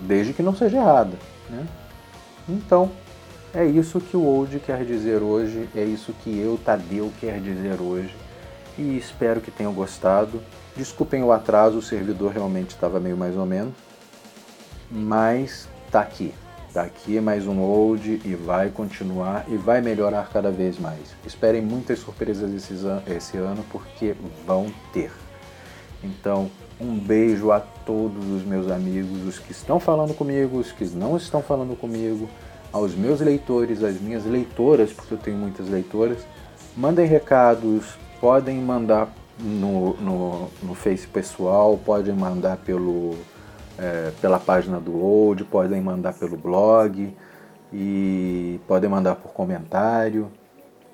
desde 0.00 0.32
que 0.32 0.42
não 0.42 0.54
seja 0.54 0.78
errada. 0.78 1.16
Né? 1.50 1.66
Então, 2.48 2.90
é 3.54 3.66
isso 3.66 4.00
que 4.00 4.16
o 4.16 4.24
Old 4.24 4.58
quer 4.60 4.84
dizer 4.84 5.22
hoje, 5.22 5.68
é 5.76 5.84
isso 5.84 6.14
que 6.24 6.38
eu, 6.38 6.58
Tadeu, 6.64 7.12
quer 7.20 7.38
dizer 7.38 7.80
hoje. 7.80 8.16
E 8.78 8.96
espero 8.96 9.42
que 9.42 9.50
tenham 9.50 9.74
gostado. 9.74 10.42
Desculpem 10.74 11.22
o 11.22 11.30
atraso, 11.30 11.76
o 11.76 11.82
servidor 11.82 12.32
realmente 12.32 12.70
estava 12.70 12.98
meio 12.98 13.16
mais 13.16 13.36
ou 13.36 13.44
menos. 13.44 13.74
Mas 14.90 15.68
tá 15.90 16.00
aqui. 16.00 16.32
Tá 16.72 16.80
aqui 16.80 17.20
mais 17.20 17.46
um 17.46 17.60
Old 17.60 18.22
e 18.24 18.34
vai 18.34 18.70
continuar 18.70 19.44
e 19.46 19.58
vai 19.58 19.82
melhorar 19.82 20.30
cada 20.32 20.50
vez 20.50 20.78
mais. 20.78 21.14
Esperem 21.26 21.60
muitas 21.60 21.98
surpresas 21.98 22.50
esse 23.06 23.36
ano 23.36 23.62
porque 23.70 24.16
vão 24.46 24.72
ter. 24.94 25.12
Então, 26.02 26.50
um 26.80 26.98
beijo 26.98 27.52
a 27.52 27.60
todos 27.60 28.26
os 28.28 28.44
meus 28.44 28.70
amigos, 28.70 29.26
os 29.26 29.38
que 29.38 29.52
estão 29.52 29.78
falando 29.78 30.14
comigo, 30.14 30.58
os 30.58 30.72
que 30.72 30.84
não 30.86 31.16
estão 31.16 31.42
falando 31.42 31.78
comigo, 31.78 32.28
aos 32.72 32.94
meus 32.94 33.20
leitores, 33.20 33.82
às 33.82 34.00
minhas 34.00 34.24
leitoras, 34.24 34.92
porque 34.92 35.14
eu 35.14 35.18
tenho 35.18 35.36
muitas 35.36 35.68
leitoras. 35.68 36.18
Mandem 36.76 37.06
recados, 37.06 37.96
podem 38.20 38.58
mandar 38.58 39.12
no, 39.38 39.94
no, 39.94 40.48
no 40.62 40.74
Face 40.74 41.06
pessoal, 41.06 41.78
podem 41.84 42.14
mandar 42.14 42.56
pelo, 42.58 43.14
é, 43.78 44.10
pela 44.20 44.38
página 44.38 44.80
do 44.80 44.96
Old, 44.96 45.44
podem 45.44 45.80
mandar 45.80 46.14
pelo 46.14 46.36
blog 46.36 47.14
e 47.72 48.60
podem 48.66 48.88
mandar 48.88 49.16
por 49.16 49.32
comentário. 49.32 50.30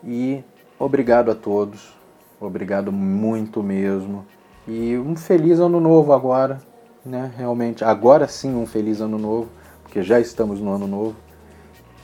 E 0.05 0.43
obrigado 0.79 1.31
a 1.31 1.35
todos, 1.35 1.95
obrigado 2.41 2.91
muito 2.91 3.63
mesmo. 3.63 4.27
E 4.69 4.99
um 4.99 5.17
feliz 5.17 5.59
ano 5.61 5.81
novo 5.81 6.13
agora, 6.13 6.61
né? 7.03 7.33
Realmente, 7.39 7.83
agora 7.83 8.29
sim 8.29 8.55
um 8.55 8.67
feliz 8.67 9.01
ano 9.01 9.17
novo, 9.19 9.49
porque 9.83 10.03
já 10.03 10.21
estamos 10.21 10.61
no 10.61 10.71
ano 10.71 10.87
novo. 10.87 11.17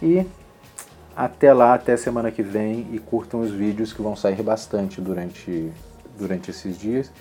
E 0.02 0.26
Até 1.14 1.52
lá, 1.52 1.74
até 1.74 1.96
semana 1.96 2.32
que 2.32 2.42
vem 2.42 2.88
e 2.90 2.98
curtam 2.98 3.40
os 3.40 3.50
vídeos 3.50 3.92
que 3.92 4.02
vão 4.02 4.16
sair 4.16 4.42
bastante 4.42 5.00
durante, 5.00 5.70
durante 6.18 6.50
esses 6.50 6.76
dias. 6.76 7.12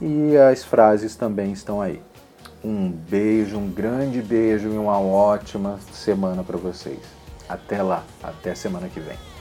E 0.00 0.36
as 0.36 0.62
frases 0.62 1.16
também 1.16 1.52
estão 1.52 1.80
aí. 1.80 2.00
Um 2.62 2.90
beijo, 2.90 3.56
um 3.58 3.68
grande 3.68 4.22
beijo 4.22 4.68
e 4.68 4.78
uma 4.78 5.00
ótima 5.00 5.80
semana 5.92 6.44
para 6.44 6.56
vocês. 6.56 7.00
Até 7.48 7.82
lá, 7.82 8.04
até 8.22 8.54
semana 8.54 8.88
que 8.88 9.00
vem. 9.00 9.33